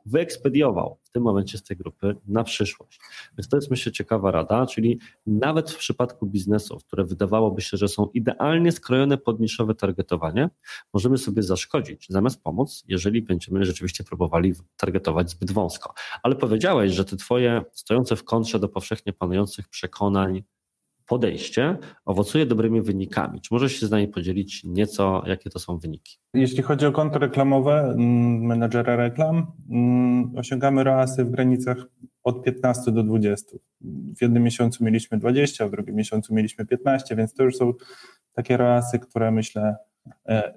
[0.05, 2.99] wyekspediował w tym momencie z tej grupy na przyszłość.
[3.37, 7.87] Więc to jest myślę ciekawa rada, czyli nawet w przypadku biznesów, które wydawałoby się, że
[7.87, 10.49] są idealnie skrojone pod niszowe targetowanie,
[10.93, 15.93] możemy sobie zaszkodzić zamiast pomóc, jeżeli będziemy rzeczywiście próbowali targetować zbyt wąsko.
[16.23, 20.43] Ale powiedziałeś, że te twoje stojące w kontrze do powszechnie panujących przekonań
[21.07, 23.41] podejście owocuje dobrymi wynikami.
[23.41, 26.17] Czy możesz się z nami podzielić nieco, jakie to są wyniki?
[26.33, 31.77] Jeśli chodzi o konto reklamowe mm, menedżera reklam, mm, osiągamy reasy w granicach
[32.23, 33.57] od 15 do 20.
[34.17, 37.73] W jednym miesiącu mieliśmy 20, w drugim miesiącu mieliśmy 15, więc to już są
[38.33, 39.75] takie reasy, które myślę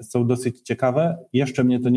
[0.03, 1.19] są dosyć ciekawe.
[1.33, 1.89] Jeszcze mnie to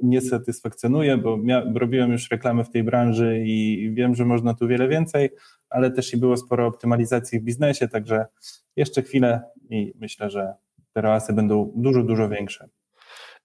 [0.00, 1.38] nie satysfakcjonuje, bo
[1.74, 5.30] robiłem już reklamy w tej branży i wiem, że można tu wiele więcej,
[5.70, 8.26] ale też i było sporo optymalizacji w biznesie, także
[8.76, 10.54] jeszcze chwilę i myślę, że
[10.92, 12.68] te reasy będą dużo, dużo większe.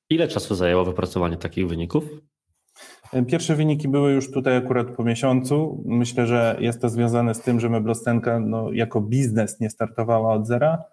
[0.09, 2.03] Ile czasu zajęło wypracowanie takich wyników?
[3.27, 5.83] Pierwsze wyniki były już tutaj akurat po miesiącu.
[5.85, 10.47] Myślę, że jest to związane z tym, że Meblostenka no, jako biznes nie startowała od
[10.47, 10.83] zera.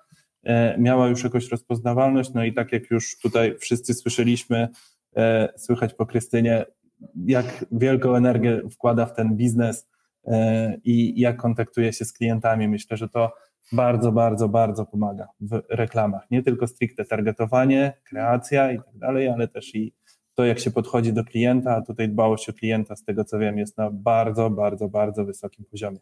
[0.45, 4.69] E, miała już jakąś rozpoznawalność, no i tak jak już tutaj wszyscy słyszeliśmy,
[5.17, 6.65] e, słychać po Krystynie,
[7.27, 9.93] jak wielką energię wkłada w ten biznes,
[10.27, 12.69] E, i jak kontaktuje się z klientami.
[12.69, 13.33] Myślę, że to
[13.73, 16.31] bardzo, bardzo, bardzo pomaga w reklamach.
[16.31, 19.95] Nie tylko stricte targetowanie, kreacja i tak dalej, ale też i
[20.35, 23.59] to, jak się podchodzi do klienta, a tutaj dbałość o klienta, z tego co wiem,
[23.59, 25.99] jest na bardzo, bardzo, bardzo wysokim poziomie.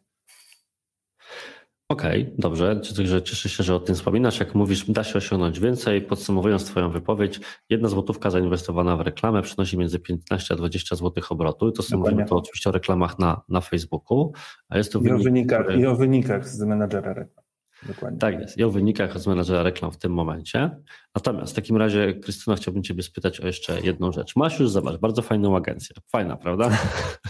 [1.91, 2.81] Okej, okay, dobrze.
[3.25, 4.41] Cieszę się, że o tym wspominasz.
[4.41, 6.03] Jak mówisz, da się osiągnąć więcej.
[6.03, 11.69] Podsumowując Twoją wypowiedź, jedna złotówka zainwestowana w reklamę przynosi między 15 a 20 złotych obrotu.
[11.69, 14.33] I to są mówimy to oczywiście o reklamach na, na Facebooku.
[14.69, 15.81] A jest to I, wynik, o wynikach, który...
[15.81, 17.45] I o wynikach z menadżera reklam.
[17.87, 18.19] Dokładnie.
[18.19, 18.59] Tak jest.
[18.59, 20.71] I o wynikach z menadżera reklam w tym momencie.
[21.15, 24.37] Natomiast w takim razie, Krystyna, chciałbym Ciebie spytać o jeszcze jedną rzecz.
[24.37, 25.97] Masz już, zobacz, bardzo fajną agencję.
[26.07, 26.79] Fajna, prawda?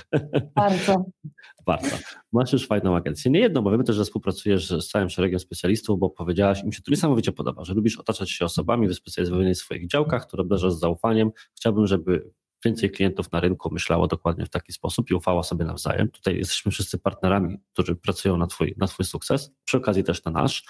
[0.57, 1.05] Bardzo.
[1.66, 1.96] bardzo.
[2.32, 3.30] Masz już fajną agencję.
[3.30, 6.82] Nie jedną, bo wiemy też, że współpracujesz z całym szeregiem specjalistów, bo powiedziałaś, mi się
[6.82, 10.78] to niesamowicie podoba, że lubisz otaczać się osobami wyspecjalizowanymi w swoich działkach, które obdarzasz z
[10.78, 11.30] zaufaniem.
[11.57, 12.30] Chciałbym, żeby
[12.64, 16.11] więcej klientów na rynku myślało dokładnie w taki sposób i ufało sobie nawzajem.
[16.11, 20.30] Tutaj jesteśmy wszyscy partnerami, którzy pracują na twój, na twój sukces, przy okazji też na
[20.30, 20.64] nasz.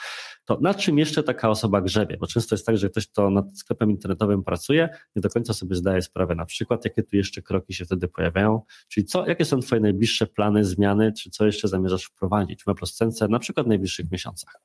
[0.45, 2.17] To na czym jeszcze taka osoba grzebie?
[2.17, 5.77] Bo często jest tak, że ktoś, kto nad sklepem internetowym pracuje, nie do końca sobie
[5.77, 9.61] zdaje sprawę na przykład, jakie tu jeszcze kroki się wtedy pojawiają, czyli co, jakie są
[9.61, 14.11] twoje najbliższe plany, zmiany, czy co jeszcze zamierzasz wprowadzić w Meploscence, na przykład w najbliższych
[14.11, 14.61] miesiącach?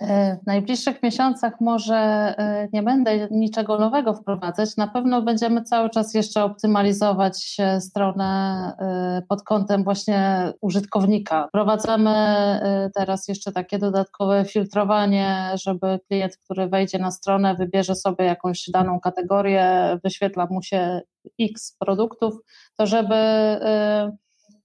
[0.00, 4.76] E, w najbliższych miesiącach może e, nie będę niczego nowego wprowadzać.
[4.76, 8.24] Na pewno będziemy cały czas jeszcze optymalizować stronę
[8.78, 11.48] e, pod kątem właśnie użytkownika.
[11.48, 12.14] Wprowadzamy
[12.94, 19.00] teraz jeszcze takie dodatkowe filtrowanie, żeby klient, który wejdzie na stronę, wybierze sobie jakąś daną
[19.00, 21.00] kategorię, wyświetla mu się
[21.40, 22.34] X produktów,
[22.76, 23.14] to żeby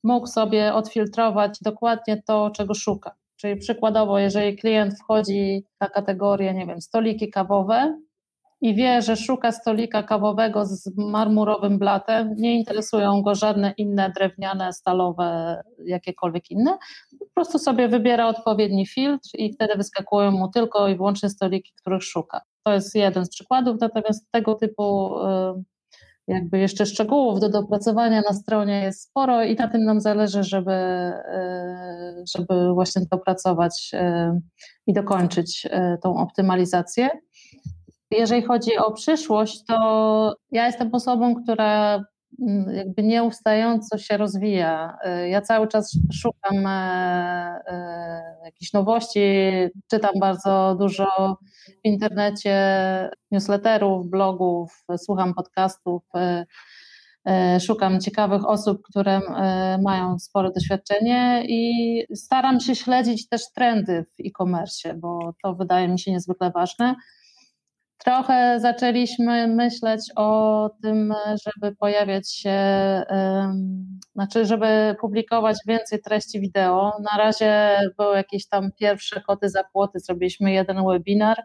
[0.03, 3.15] mógł sobie odfiltrować dokładnie to, czego szuka.
[3.41, 7.99] Czyli przykładowo, jeżeli klient wchodzi na kategorię, nie wiem, stoliki kawowe
[8.61, 14.73] i wie, że szuka stolika kawowego z marmurowym blatem, nie interesują go żadne inne drewniane,
[14.73, 16.77] stalowe, jakiekolwiek inne,
[17.19, 22.03] po prostu sobie wybiera odpowiedni filtr i wtedy wyskakują mu tylko i wyłącznie stoliki, których
[22.03, 22.41] szuka.
[22.63, 25.63] To jest jeden z przykładów, natomiast tego typu y,
[26.29, 30.71] jakby jeszcze szczegółów do dopracowania na stronie jest sporo i na tym nam zależy, żeby,
[30.71, 34.39] e, żeby właśnie dopracować e,
[34.87, 37.09] i dokończyć e, tą optymalizację.
[38.11, 42.03] Jeżeli chodzi o przyszłość, to ja jestem osobą, która
[42.41, 44.97] mm, jakby nieustająco się rozwija.
[45.27, 46.67] Ja cały czas szukam
[48.49, 49.19] jakichś nowości,
[49.91, 52.55] czytam bardzo dużo w internecie
[53.31, 56.45] newsletterów, blogów, słucham podcastów, e,
[57.25, 64.05] e, szukam ciekawych osób, które e, mają spore doświadczenie i staram się śledzić też trendy
[64.17, 66.95] w e-commerce, bo to wydaje mi się niezwykle ważne.
[68.05, 71.13] Trochę zaczęliśmy myśleć o tym,
[71.45, 72.59] żeby pojawiać się,
[74.15, 76.91] znaczy, żeby publikować więcej treści wideo.
[77.11, 81.43] Na razie były jakieś tam pierwsze koty za płoty, zrobiliśmy jeden webinar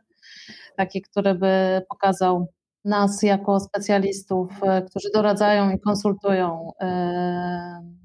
[0.76, 2.46] taki, który by pokazał
[2.84, 8.03] nas jako specjalistów, e, którzy doradzają i konsultują e,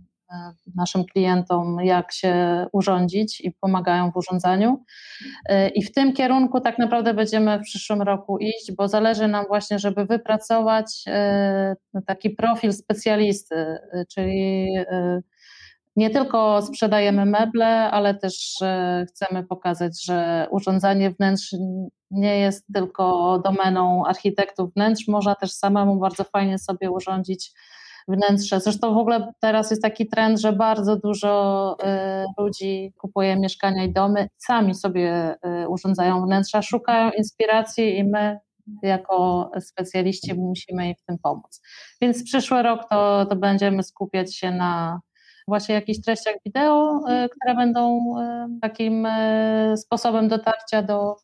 [0.75, 4.83] naszym klientom, jak się urządzić i pomagają w urządzaniu.
[5.75, 9.79] I w tym kierunku tak naprawdę będziemy w przyszłym roku iść, bo zależy nam właśnie,
[9.79, 11.03] żeby wypracować
[12.05, 13.77] taki profil specjalisty,
[14.13, 14.67] czyli
[15.95, 18.55] nie tylko sprzedajemy meble, ale też
[19.07, 21.55] chcemy pokazać, że urządzanie wnętrz
[22.11, 24.73] nie jest tylko domeną architektów.
[24.73, 27.51] Wnętrz, można też samemu bardzo fajnie sobie urządzić
[28.09, 28.59] wnętrze.
[28.59, 33.93] Zresztą w ogóle teraz jest taki trend, że bardzo dużo y, ludzi kupuje mieszkania i
[33.93, 38.39] domy, sami sobie y, urządzają wnętrza, szukają inspiracji i my
[38.83, 41.61] jako specjaliści musimy im w tym pomóc.
[42.01, 45.01] Więc przyszły rok to, to będziemy skupiać się na
[45.47, 47.99] właśnie jakichś treściach wideo, y, które będą
[48.61, 49.07] takim
[49.75, 51.15] sposobem dotarcia do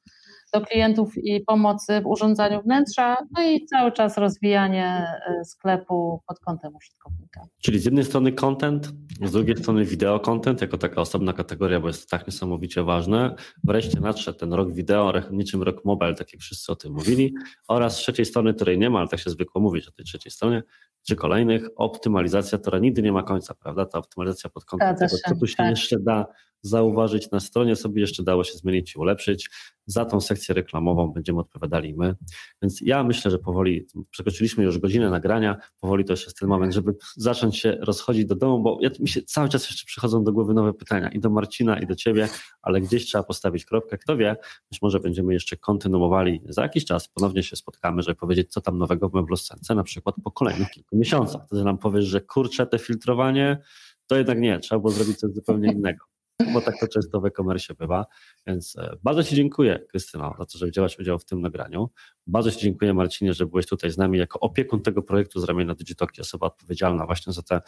[0.60, 6.40] do klientów i pomocy w urządzaniu wnętrza, no i cały czas rozwijanie e, sklepu pod
[6.40, 7.42] kątem użytkownika.
[7.62, 8.90] Czyli z jednej strony content,
[9.24, 13.36] z drugiej strony wideo content jako taka osobna kategoria, bo jest to tak niesamowicie ważne.
[13.64, 17.34] Wreszcie nadszedł ten rok wideo, niczym rok mobile, tak jak wszyscy o tym mówili,
[17.68, 20.32] oraz z trzeciej strony, której nie ma, ale tak się zwykło mówić o tej trzeciej
[20.32, 20.64] stronie,
[21.08, 23.86] czy kolejnych, optymalizacja, która nigdy nie ma końca, prawda?
[23.86, 25.70] Ta optymalizacja pod kątem tego, co tu się tak.
[25.70, 26.26] jeszcze da
[26.66, 29.50] zauważyć na stronie, sobie jeszcze dało się zmienić i ulepszyć.
[29.86, 32.16] Za tą sekcję reklamową będziemy odpowiadali my.
[32.62, 36.74] Więc ja myślę, że powoli przekroczyliśmy już godzinę nagrania, powoli to już jest ten moment,
[36.74, 40.32] żeby zacząć się rozchodzić do domu, bo ja, mi się cały czas jeszcze przychodzą do
[40.32, 42.30] głowy nowe pytania i do Marcina, i do ciebie,
[42.62, 43.98] ale gdzieś trzeba postawić kropkę.
[43.98, 44.36] Kto wie,
[44.72, 48.78] być może będziemy jeszcze kontynuowali za jakiś czas, ponownie się spotkamy, żeby powiedzieć, co tam
[48.78, 51.42] nowego w Mebloscence, na przykład po kolejnych kilku miesiącach.
[51.46, 53.62] Wtedy nam powiesz, że kurczę, te filtrowanie,
[54.08, 56.15] to jednak nie, trzeba było zrobić coś zupełnie innego
[56.54, 58.06] bo tak to często w e-commerce bywa.
[58.48, 61.90] Więc e, bardzo Ci dziękuję, Krystyno, za to, że wzięłaś udział w tym nagraniu.
[62.28, 65.76] Bardzo Ci dziękuję, Marcinie, że byłeś tutaj z nami jako opiekun tego projektu z ramienia
[65.76, 67.62] Digitoki, osoba odpowiedzialna właśnie za te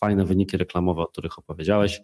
[0.00, 2.00] fajne wyniki reklamowe, o których opowiedziałeś.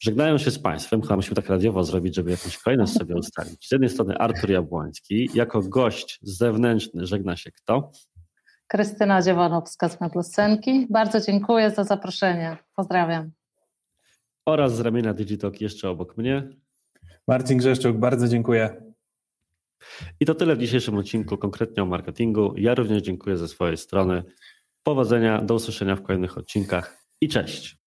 [0.00, 3.68] Żegnają się z Państwem, chyba musimy tak radiowo zrobić, żeby jakąś kolejność sobie ustalić.
[3.68, 7.90] Z jednej strony Artur Jabłoński, jako gość zewnętrzny żegna się kto?
[8.66, 10.86] Krystyna Dziewanowska z Meblosenki.
[10.90, 12.56] Bardzo dziękuję za zaproszenie.
[12.76, 13.30] Pozdrawiam.
[14.48, 16.48] Oraz z ramienia Digitalk jeszcze obok mnie.
[17.28, 18.82] Marcin Grzeszczuk, bardzo dziękuję.
[20.20, 22.54] I to tyle w dzisiejszym odcinku konkretnie o marketingu.
[22.56, 24.22] Ja również dziękuję ze swojej strony.
[24.82, 27.78] Powodzenia, do usłyszenia w kolejnych odcinkach i cześć.